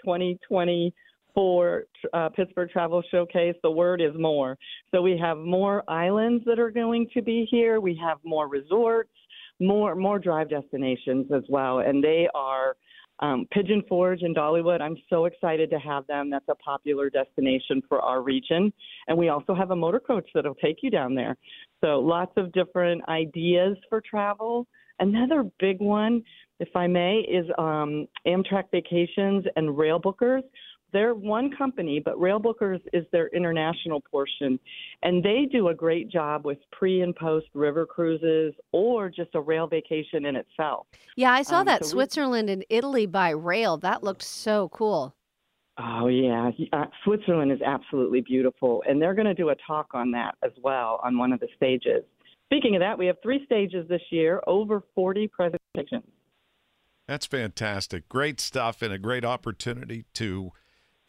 2024 1.36 1.84
uh, 2.14 2.30
Pittsburgh 2.30 2.70
Travel 2.70 3.04
Showcase, 3.12 3.56
the 3.64 3.72
word 3.72 4.02
is 4.02 4.14
more. 4.18 4.58
So 4.92 5.02
we 5.02 5.18
have 5.18 5.38
more 5.38 5.84
islands 5.90 6.44
that 6.46 6.60
are 6.60 6.72
going 6.72 7.08
to 7.14 7.22
be 7.22 7.48
here. 7.50 7.80
We 7.80 8.00
have 8.04 8.18
more 8.24 8.48
resorts 8.48 9.10
more 9.60 9.94
more 9.96 10.18
drive 10.18 10.50
destinations 10.50 11.28
as 11.32 11.44
well, 11.48 11.80
and 11.80 12.04
they 12.04 12.28
are 12.34 12.76
Um, 13.20 13.46
Pigeon 13.52 13.84
Forge 13.88 14.24
in 14.24 14.34
Dollywood, 14.34 14.82
I'm 14.82 14.98
so 15.08 15.26
excited 15.26 15.70
to 15.70 15.78
have 15.78 16.08
them. 16.08 16.32
That's 16.32 16.50
a 16.50 16.56
popular 16.56 17.08
destination 17.12 17.84
for 17.88 18.02
our 18.02 18.24
region. 18.24 18.74
And 19.08 19.16
we 19.16 19.30
also 19.30 19.54
have 19.54 19.70
a 19.70 19.76
motor 19.76 20.00
coach 20.00 20.28
that'll 20.34 20.56
take 20.56 20.78
you 20.82 20.90
down 20.90 21.14
there. 21.14 21.38
So 21.82 22.00
lots 22.00 22.32
of 22.36 22.52
different 22.52 23.08
ideas 23.08 23.78
for 23.90 24.02
travel. 24.02 24.66
Another 25.00 25.44
big 25.60 25.80
one, 25.80 26.24
if 26.60 26.76
I 26.76 26.88
may, 26.88 27.20
is 27.20 27.46
um, 27.60 28.08
Amtrak 28.26 28.72
Vacations 28.72 29.46
and 29.56 29.70
Railbookers. 29.70 30.42
They're 30.94 31.16
one 31.16 31.52
company, 31.56 32.00
but 32.04 32.16
Railbookers 32.18 32.82
is 32.94 33.06
their 33.12 33.28
international 33.30 34.02
portion. 34.02 34.60
And 35.04 35.24
they 35.24 35.48
do 35.52 35.70
a 35.70 35.74
great 35.74 36.10
job 36.10 36.46
with 36.46 36.58
pre 36.72 37.02
and 37.02 37.16
post 37.16 37.48
river 37.54 37.86
cruises 37.86 38.54
or 38.72 39.10
just 39.10 39.34
a 39.36 39.42
rail 39.42 39.68
vacation 39.68 40.26
in 40.26 40.36
itself. 40.36 40.88
Yeah, 41.16 41.32
I 41.32 41.44
saw 41.44 41.60
Um, 41.60 41.66
that 41.68 41.86
so 41.86 41.96
we- 41.96 42.02
Switzerland 42.02 42.50
and 42.50 42.66
Italy 42.70 43.06
by 43.06 43.30
rail. 43.30 43.78
That 43.78 44.04
looked 44.04 44.24
so 44.24 44.70
cool. 44.70 45.16
Oh 45.78 46.08
yeah, 46.08 46.52
uh, 46.74 46.86
Switzerland 47.04 47.52
is 47.52 47.62
absolutely 47.62 48.22
beautiful, 48.22 48.84
and 48.88 49.02
they're 49.02 49.16
going 49.16 49.26
to 49.26 49.34
do 49.34 49.50
a 49.50 49.56
talk 49.66 49.88
on 49.94 50.12
that 50.12 50.36
as 50.44 50.52
well 50.62 51.00
on 51.04 51.18
one 51.18 51.32
of 51.32 51.40
the 51.40 51.48
stages. 51.56 52.04
Speaking 52.46 52.76
of 52.76 52.82
that, 52.82 52.98
we 53.00 53.06
have 53.06 53.16
three 53.24 53.44
stages 53.46 53.88
this 53.88 54.02
year, 54.12 54.42
over 54.46 54.84
40 54.94 55.30
presentations. 55.30 56.04
That's 57.08 57.26
fantastic. 57.26 58.10
Great 58.10 58.42
stuff 58.42 58.82
and 58.82 58.94
a 58.94 59.00
great 59.00 59.24
opportunity 59.24 60.06
to 60.16 60.52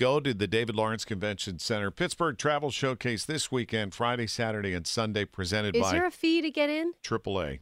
go 0.03 0.19
to 0.19 0.35
the 0.35 0.49
David 0.49 0.75
Lawrence 0.75 1.05
Convention 1.05 1.61
Center 1.61 1.93
Pittsburgh 1.93 2.37
Travel 2.37 2.73
Showcase 2.73 3.25
this 3.25 3.53
weekend, 3.53 3.95
Friday, 3.95 4.27
Saturday, 4.27 4.75
and 4.75 4.85
Sunday, 4.85 5.25
presented 5.25 5.77
Is 5.77 5.83
by 5.83 5.93
there 5.93 6.07
a 6.07 6.11
fee 6.11 6.43
to 6.43 6.51
get 6.51 6.69
in? 6.69 6.93
AAA. 7.05 7.61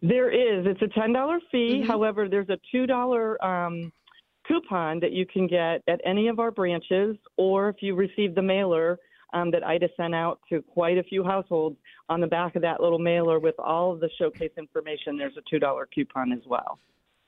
There 0.00 0.30
is. 0.30 0.66
It's 0.66 0.80
a 0.80 0.88
ten 0.98 1.12
dollar 1.12 1.40
fee. 1.52 1.82
Mhm. 1.82 1.86
However, 1.86 2.30
there's 2.30 2.48
a 2.48 2.58
two 2.72 2.86
dollar 2.86 3.42
um, 3.44 3.92
coupon 4.48 5.00
that 5.00 5.12
you 5.12 5.26
can 5.26 5.46
get 5.46 5.82
at 5.86 6.00
any 6.02 6.28
of 6.28 6.38
our 6.38 6.50
branches, 6.50 7.14
or 7.36 7.68
if 7.68 7.76
you 7.82 7.94
receive 7.94 8.34
the 8.34 8.42
mailer 8.42 8.98
um, 9.34 9.50
that 9.50 9.62
Ida 9.64 9.90
sent 9.98 10.14
out 10.14 10.40
to 10.48 10.62
quite 10.62 10.96
a 10.96 11.02
few 11.02 11.22
households. 11.22 11.76
On 12.08 12.20
the 12.22 12.26
back 12.26 12.56
of 12.56 12.62
that 12.62 12.80
little 12.80 12.98
mailer 12.98 13.38
with 13.38 13.58
all 13.58 13.92
of 13.92 14.00
the 14.00 14.08
showcase 14.18 14.52
information, 14.56 15.18
there's 15.18 15.36
a 15.36 15.42
two 15.50 15.58
dollar 15.58 15.86
coupon 15.94 16.32
as 16.32 16.46
well. 16.46 16.78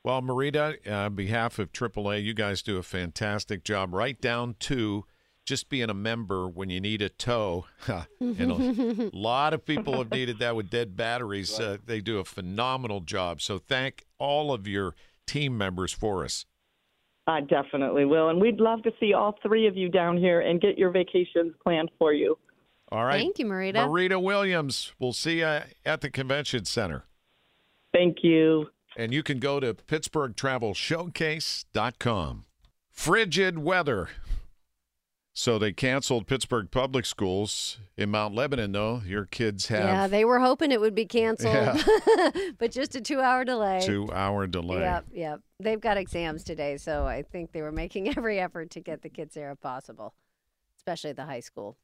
Well, 0.03 0.21
Marita, 0.21 0.77
uh, 0.87 0.93
on 0.93 1.15
behalf 1.15 1.59
of 1.59 1.73
AAA, 1.73 2.23
you 2.23 2.33
guys 2.33 2.61
do 2.61 2.77
a 2.77 2.83
fantastic 2.83 3.63
job, 3.63 3.93
right 3.93 4.19
down 4.19 4.55
to 4.61 5.05
just 5.43 5.69
being 5.69 5.89
a 5.89 5.93
member 5.93 6.47
when 6.47 6.69
you 6.69 6.79
need 6.79 7.01
a 7.01 7.09
tow. 7.09 7.65
and 8.19 8.51
a 8.51 9.09
lot 9.13 9.53
of 9.53 9.65
people 9.65 9.97
have 9.97 10.11
needed 10.11 10.39
that 10.39 10.55
with 10.55 10.69
dead 10.69 10.95
batteries. 10.95 11.59
Uh, 11.59 11.77
they 11.85 12.01
do 12.01 12.19
a 12.19 12.25
phenomenal 12.25 12.99
job. 12.99 13.41
So 13.41 13.57
thank 13.57 14.05
all 14.19 14.53
of 14.53 14.67
your 14.67 14.93
team 15.25 15.57
members 15.57 15.93
for 15.93 16.23
us. 16.23 16.45
I 17.27 17.41
definitely 17.41 18.05
will, 18.05 18.29
and 18.29 18.39
we'd 18.39 18.61
love 18.61 18.83
to 18.83 18.91
see 19.01 19.13
all 19.13 19.37
three 19.43 19.67
of 19.67 19.75
you 19.75 19.89
down 19.89 20.15
here 20.15 20.39
and 20.39 20.61
get 20.61 20.77
your 20.77 20.91
vacations 20.91 21.53
planned 21.61 21.91
for 21.99 22.13
you. 22.13 22.37
All 22.89 23.03
right. 23.03 23.19
Thank 23.19 23.37
you, 23.39 23.45
Marita. 23.45 23.85
Marita 23.85 24.21
Williams, 24.21 24.93
we'll 24.97 25.11
see 25.11 25.39
you 25.39 25.59
at 25.85 25.99
the 25.99 26.09
convention 26.09 26.63
center. 26.63 27.03
Thank 27.93 28.19
you. 28.21 28.69
And 28.97 29.13
you 29.13 29.21
can 29.21 29.37
go 29.39 29.59
to 29.59 29.75
PittsburghTravelShowcase.com. 29.75 32.45
Frigid 32.91 33.59
weather. 33.59 34.09
So 35.33 35.59
they 35.59 35.71
canceled 35.71 36.25
Pittsburgh 36.25 36.71
Public 36.71 37.05
Schools 37.05 37.77
in 37.95 38.09
Mount 38.09 38.33
Lebanon, 38.33 38.71
though. 38.71 39.03
Your 39.05 39.25
kids 39.25 39.67
have 39.67 39.83
Yeah, 39.83 40.07
they 40.07 40.25
were 40.25 40.39
hoping 40.39 40.71
it 40.71 40.81
would 40.81 40.95
be 40.95 41.05
canceled, 41.05 41.53
Yeah. 41.53 41.79
but 42.57 42.71
just 42.71 42.95
a 42.95 43.01
two-hour 43.01 43.45
delay. 43.45 43.81
two 43.85 44.11
hour 44.11 44.47
delay. 44.47 44.79
Yep, 44.79 45.05
yep. 45.13 45.41
They've 45.59 45.79
got 45.79 45.97
exams 45.97 46.43
today, 46.43 46.77
so 46.77 47.05
I 47.05 47.21
think 47.21 47.51
they 47.51 47.61
were 47.61 47.71
making 47.71 48.07
every 48.17 48.39
effort 48.39 48.71
to 48.71 48.79
get 48.79 49.03
the 49.03 49.09
kids 49.09 49.35
there 49.35 49.51
if 49.51 49.61
possible, 49.61 50.15
especially 50.79 51.13
the 51.13 51.25
high 51.25 51.41
school. 51.41 51.77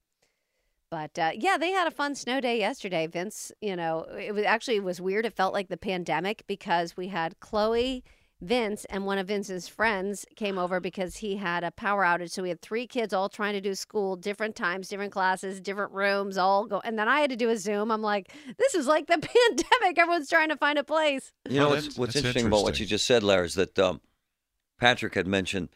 But 0.94 1.18
uh, 1.18 1.32
yeah, 1.34 1.58
they 1.58 1.72
had 1.72 1.88
a 1.88 1.92
fun 1.92 2.14
snow 2.14 2.40
day 2.40 2.60
yesterday. 2.60 3.08
Vince, 3.08 3.52
you 3.62 3.76
know, 3.76 4.06
it 4.16 4.32
was 4.36 4.44
actually 4.46 4.76
it 4.76 4.84
was 4.84 5.02
weird. 5.02 5.26
It 5.26 5.34
felt 5.36 5.52
like 5.52 5.68
the 5.70 5.76
pandemic 5.76 6.44
because 6.46 6.96
we 6.96 7.08
had 7.08 7.40
Chloe, 7.40 8.04
Vince, 8.42 8.86
and 8.92 9.04
one 9.08 9.18
of 9.18 9.26
Vince's 9.28 9.68
friends 9.68 10.24
came 10.36 10.60
over 10.60 10.80
because 10.90 11.18
he 11.18 11.38
had 11.38 11.64
a 11.64 11.72
power 11.72 12.04
outage. 12.04 12.30
So 12.30 12.44
we 12.44 12.50
had 12.50 12.62
three 12.62 12.86
kids 12.86 13.12
all 13.12 13.28
trying 13.28 13.54
to 13.54 13.60
do 13.62 13.74
school, 13.74 14.16
different 14.16 14.56
times, 14.56 14.88
different 14.88 15.12
classes, 15.12 15.60
different 15.60 15.94
rooms, 15.94 16.38
all 16.38 16.68
go. 16.68 16.80
And 16.86 17.00
then 17.00 17.08
I 17.08 17.22
had 17.22 17.32
to 17.32 17.36
do 17.36 17.50
a 17.50 17.58
Zoom. 17.58 17.90
I'm 17.92 18.04
like, 18.04 18.32
this 18.60 18.76
is 18.76 18.86
like 18.86 19.08
the 19.08 19.18
pandemic. 19.18 19.98
Everyone's 19.98 20.30
trying 20.30 20.50
to 20.50 20.58
find 20.58 20.78
a 20.78 20.84
place. 20.84 21.32
You 21.50 21.60
know 21.62 21.66
Oh, 21.66 21.70
what's, 21.72 21.82
that's- 21.86 21.98
what's 21.98 22.14
that's 22.14 22.24
interesting, 22.28 22.46
about 22.46 22.62
what 22.62 22.80
you 22.80 22.86
just 22.86 23.08
said, 23.08 23.24
Larry, 23.24 23.48
is 23.48 23.56
that 23.56 23.80
um, 23.80 24.00
Patrick 24.80 25.16
had 25.16 25.26
mentioned. 25.26 25.70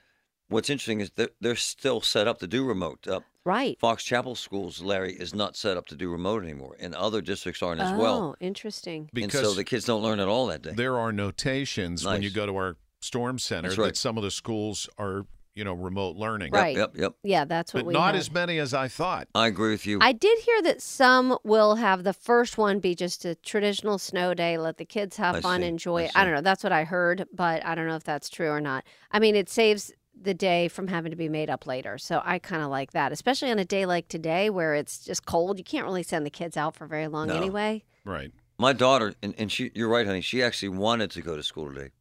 What's 0.49 0.69
interesting 0.69 1.01
is 1.01 1.09
that 1.15 1.31
they're 1.41 1.55
still 1.57 2.01
set 2.01 2.27
up 2.27 2.37
to 2.39 2.47
do 2.47 2.63
remote. 2.63 3.05
Uh, 3.07 3.19
Right. 3.47 3.79
Fox 3.79 4.03
Chapel 4.03 4.35
Schools, 4.35 4.81
Larry, 4.81 5.13
is 5.13 5.33
not 5.33 5.55
set 5.55 5.77
up 5.77 5.85
to 5.87 5.95
do 5.95 6.11
remote 6.11 6.43
anymore, 6.43 6.75
and 6.81 6.93
other 6.93 7.21
districts 7.21 7.63
aren't 7.63 7.79
as 7.79 7.93
oh, 7.93 7.97
well. 7.97 8.21
Oh, 8.21 8.35
interesting. 8.41 9.03
And 9.03 9.11
Because 9.13 9.41
so 9.41 9.53
the 9.53 9.63
kids 9.63 9.85
don't 9.85 10.03
learn 10.03 10.19
at 10.19 10.27
all 10.27 10.47
that 10.47 10.61
day. 10.61 10.73
there 10.75 10.97
are 10.99 11.13
notations 11.13 12.05
when 12.05 12.21
you 12.21 12.29
go 12.29 12.45
to 12.45 12.53
our 12.57 12.75
storm 12.99 13.39
center 13.39 13.69
right. 13.69 13.77
that 13.77 13.95
some 13.95 14.17
of 14.17 14.23
the 14.23 14.31
schools 14.31 14.89
are, 14.97 15.25
you 15.55 15.63
know, 15.63 15.71
remote 15.71 16.17
learning. 16.17 16.51
Right. 16.51 16.75
Yep, 16.75 16.97
yep. 16.97 17.13
Yeah, 17.23 17.45
that's 17.45 17.73
what 17.73 17.81
But 17.81 17.85
we 17.85 17.93
not 17.93 18.07
had. 18.07 18.15
as 18.15 18.29
many 18.29 18.57
as 18.57 18.73
I 18.73 18.89
thought. 18.89 19.29
I 19.33 19.47
agree 19.47 19.71
with 19.71 19.85
you. 19.85 19.99
I 20.01 20.11
did 20.11 20.39
hear 20.39 20.61
that 20.63 20.81
some 20.81 21.37
will 21.45 21.75
have 21.75 22.03
the 22.03 22.11
first 22.11 22.57
one 22.57 22.81
be 22.81 22.95
just 22.95 23.23
a 23.23 23.35
traditional 23.35 23.97
snow 23.97 24.33
day, 24.33 24.57
let 24.57 24.75
the 24.75 24.83
kids 24.83 25.15
have 25.15 25.37
I 25.37 25.39
fun, 25.39 25.61
see. 25.61 25.67
enjoy 25.67 26.09
I. 26.13 26.21
I 26.21 26.23
don't 26.25 26.33
know. 26.33 26.41
That's 26.41 26.65
what 26.65 26.73
I 26.73 26.83
heard, 26.83 27.25
but 27.33 27.65
I 27.65 27.75
don't 27.75 27.87
know 27.87 27.95
if 27.95 28.03
that's 28.03 28.29
true 28.29 28.49
or 28.49 28.59
not. 28.59 28.83
I 29.09 29.19
mean, 29.19 29.37
it 29.37 29.49
saves 29.49 29.93
the 30.21 30.33
day 30.33 30.67
from 30.67 30.87
having 30.87 31.11
to 31.11 31.15
be 31.15 31.29
made 31.29 31.49
up 31.49 31.65
later. 31.67 31.97
So 31.97 32.21
I 32.23 32.39
kind 32.39 32.61
of 32.63 32.69
like 32.69 32.91
that, 32.91 33.11
especially 33.11 33.51
on 33.51 33.59
a 33.59 33.65
day 33.65 33.85
like 33.85 34.07
today 34.07 34.49
where 34.49 34.73
it's 34.75 35.03
just 35.05 35.25
cold. 35.25 35.57
You 35.57 35.63
can't 35.63 35.85
really 35.85 36.03
send 36.03 36.25
the 36.25 36.29
kids 36.29 36.57
out 36.57 36.75
for 36.75 36.87
very 36.87 37.07
long 37.07 37.27
No. 37.27 37.35
anyway. 37.35 37.83
Right. 38.05 38.31
My 38.57 38.73
daughter, 38.73 39.13
and, 39.21 39.35
and 39.37 39.51
she, 39.51 39.71
you're 39.75 39.89
right, 39.89 40.05
honey. 40.07 40.21
She 40.21 40.41
actually 40.41 40.69
wanted 40.69 41.11
to 41.11 41.21
go 41.21 41.35
to 41.35 41.43
school 41.43 41.71
today. 41.71 41.91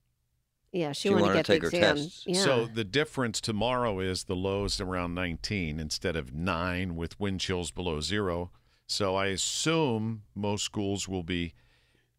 Yeah, 0.72 0.92
she, 0.92 1.08
She 1.08 1.14
wanted, 1.14 1.22
wanted 1.26 1.36
to 1.36 1.42
to 1.54 1.58
get 1.60 1.70
take 1.70 1.70
the 1.70 1.78
her 1.78 1.92
exam. 1.92 1.96
tests. 2.06 2.24
Yeah. 2.26 2.40
So 2.42 2.66
the 2.66 2.84
difference 2.84 3.40
tomorrow 3.40 4.00
is 4.00 4.24
the 4.24 4.36
lows 4.36 4.80
around 4.80 5.14
19 5.14 5.78
instead 5.78 6.16
of 6.16 6.32
9 6.34 6.96
with 6.96 7.18
wind 7.20 7.40
chills 7.40 7.70
below 7.70 8.00
zero. 8.00 8.50
So 8.86 9.14
I 9.16 9.26
assume 9.26 10.22
most 10.34 10.64
schools 10.64 11.08
will 11.08 11.22
be 11.22 11.54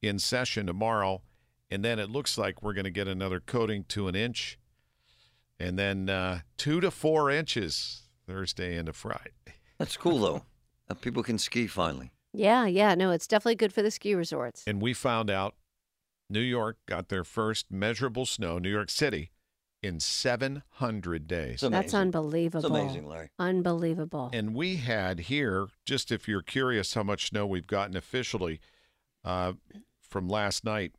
in 0.02 0.20
session 0.20 0.68
tomorrow. 0.68 1.22
And 1.70 1.84
then 1.84 2.00
it 2.00 2.10
looks 2.10 2.38
like 2.38 2.62
we're 2.64 2.74
going 2.74 2.86
to 2.86 2.92
get 2.92 3.08
another 3.08 3.40
coating 3.40 3.84
to 3.90 4.08
an 4.08 4.16
inch. 4.16 4.58
And 5.60 5.78
then 5.78 6.10
uh, 6.10 6.42
two 6.58 6.80
to 6.82 6.92
four 6.92 7.32
inches 7.32 8.04
Thursday 8.28 8.76
into 8.78 8.94
Friday. 8.94 9.32
That's 9.78 9.98
cool 9.98 10.20
though. 10.20 10.44
Uh, 10.90 10.94
people 10.94 11.24
can 11.24 11.38
ski 11.38 11.68
finally. 11.68 12.12
yeah, 12.34 12.66
yeah. 12.66 12.96
No, 12.96 13.12
it's 13.12 13.28
definitely 13.28 13.56
good 13.56 13.74
for 13.74 13.82
the 13.82 13.92
ski 13.92 14.16
resorts. 14.16 14.64
And 14.68 14.82
we 14.82 14.94
found 14.94 15.30
out 15.30 15.56
New 16.30 16.42
York 16.42 16.78
got 16.86 17.10
their 17.10 17.24
first 17.24 17.72
measurable 17.72 18.26
snow, 18.26 18.60
New 18.60 18.70
York 18.70 18.90
City, 18.90 19.32
in 19.82 20.00
700 20.00 21.28
days. 21.28 21.64
It's 21.64 21.70
That's 21.70 21.94
unbelievable. 21.94 22.66
It's 22.66 22.70
amazing, 22.70 23.08
Larry. 23.08 23.30
Unbelievable. 23.40 24.30
And 24.34 24.54
we 24.54 24.78
had 24.78 25.22
here, 25.22 25.68
just 25.86 26.12
if 26.12 26.28
you're 26.28 26.42
curious 26.42 26.94
how 26.94 27.04
much 27.04 27.30
snow 27.30 27.46
we've 27.46 27.68
gotten 27.68 27.96
officially 27.96 28.60
uh, 29.24 29.54
from 30.02 30.28
last 30.28 30.66
night, 30.66 30.94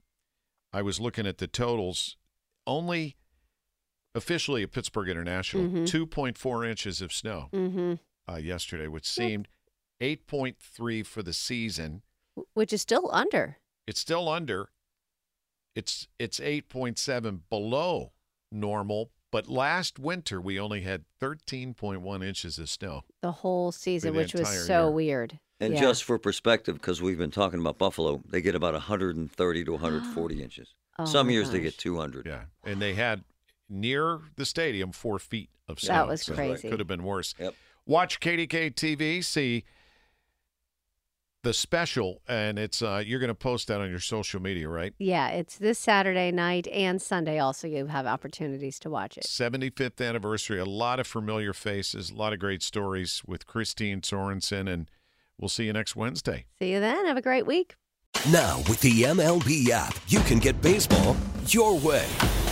I 0.73 0.83
was 0.83 1.01
looking 1.01 1.27
at 1.27 1.39
the 1.39 1.47
totals. 1.47 2.17
Only 2.67 3.17
officially 4.19 4.63
at 4.63 4.73
Pittsburgh 4.73 5.09
International, 5.09 5.65
Mhm. 5.65 5.87
2.4 5.87 6.69
inches 6.69 7.01
of 7.01 7.13
snow 7.13 7.49
mm-hmm. 7.53 7.95
uh, 8.31 8.37
yesterday, 8.37 8.87
which 8.89 9.07
seemed 9.09 9.49
8.3 10.03 11.03
for 11.07 11.23
the 11.23 11.33
season. 11.33 12.03
Which 12.55 12.73
is 12.73 12.83
still 12.83 13.09
under. 13.13 13.57
It's 13.87 14.01
still 14.01 14.29
under. 14.29 14.69
It's 15.75 16.09
it's 16.19 16.41
8.7 16.41 17.41
below 17.49 18.13
normal, 18.51 19.11
but 19.31 19.49
last 19.49 19.99
winter 19.99 20.41
we 20.41 20.59
only 20.59 20.81
had 20.83 21.05
13.1 21.21 22.25
inches 22.27 22.59
of 22.59 22.69
snow. 22.69 23.03
the 23.23 23.33
whole 23.33 23.71
season, 23.73 24.13
the 24.13 24.19
which 24.19 24.35
was 24.35 24.67
so 24.67 24.85
year. 24.87 24.91
weird. 24.91 25.39
And 25.61 25.75
Yeah. 25.75 25.81
just 25.81 26.05
for 26.05 26.19
perspective, 26.19 26.77
because 26.77 27.03
we've 27.03 27.19
been 27.19 27.31
talking 27.33 27.59
about 27.61 27.79
Buffalo, 27.79 28.23
they 28.29 28.41
get 28.41 28.55
about 28.55 28.75
130 28.75 29.65
to 29.65 29.73
140 29.73 30.43
inches. 30.43 30.75
Oh, 30.99 31.05
Some 31.05 31.27
my 31.29 31.33
years 31.33 31.51
they 31.51 31.61
get 31.61 31.77
200. 31.79 32.27
Yeah, 32.27 32.45
and 32.65 32.81
they 32.81 32.95
had 32.95 33.25
near 33.69 34.21
the 34.37 34.45
stadium 34.45 34.93
four 34.93 35.19
feet 35.19 35.51
of 35.69 35.81
snow. 35.81 35.95
That 35.95 36.09
was 36.09 36.23
so 36.23 36.35
crazy. 36.35 36.69
Could 36.69 36.81
have 36.81 36.89
been 36.89 37.03
worse. 37.03 37.35
Yep. 37.39 37.55
Watch 37.87 38.21
KDK 38.21 38.75
TV, 38.75 39.25
see 39.25 39.65
the 41.43 41.55
special, 41.55 42.21
and 42.29 42.59
it's 42.59 42.83
uh, 42.83 43.03
you're 43.05 43.21
going 43.21 43.29
to 43.29 43.35
post 43.35 43.69
that 43.69 43.81
on 43.81 43.89
your 43.89 44.01
social 44.01 44.41
media, 44.41 44.69
right? 44.69 44.93
Yeah, 44.99 45.29
it's 45.29 45.57
this 45.57 45.79
Saturday 45.79 46.31
night 46.31 46.67
and 46.69 47.01
Sunday. 47.01 47.39
Also, 47.39 47.69
you 47.69 47.87
have 47.87 48.07
opportunities 48.07 48.79
to 48.81 48.91
watch 48.91 49.17
it. 49.17 49.25
75th 49.25 50.07
anniversary. 50.07 50.59
A 50.59 50.65
lot 50.65 51.01
of 51.01 51.07
familiar 51.07 51.53
faces, 51.53 52.11
a 52.11 52.15
lot 52.15 52.33
of 52.33 52.39
great 52.39 52.63
stories 52.63 53.23
with 53.27 53.47
Kristine 53.47 54.01
Sorensen, 54.03 54.71
and 54.71 54.91
we'll 55.39 55.49
see 55.49 55.65
you 55.65 55.73
next 55.73 55.95
Wednesday. 55.95 56.47
See 56.59 56.73
you 56.73 56.81
then. 56.81 57.07
Have 57.07 57.17
a 57.17 57.23
great 57.23 57.47
week. 57.47 57.77
Now, 58.31 58.59
with 58.69 58.81
the 58.81 59.03
MLB 59.03 59.71
app, 59.71 59.97
you 60.09 60.21
can 60.21 60.39
get 60.41 60.61
baseball 60.61 61.17
your 61.47 61.79
way. 61.79 62.07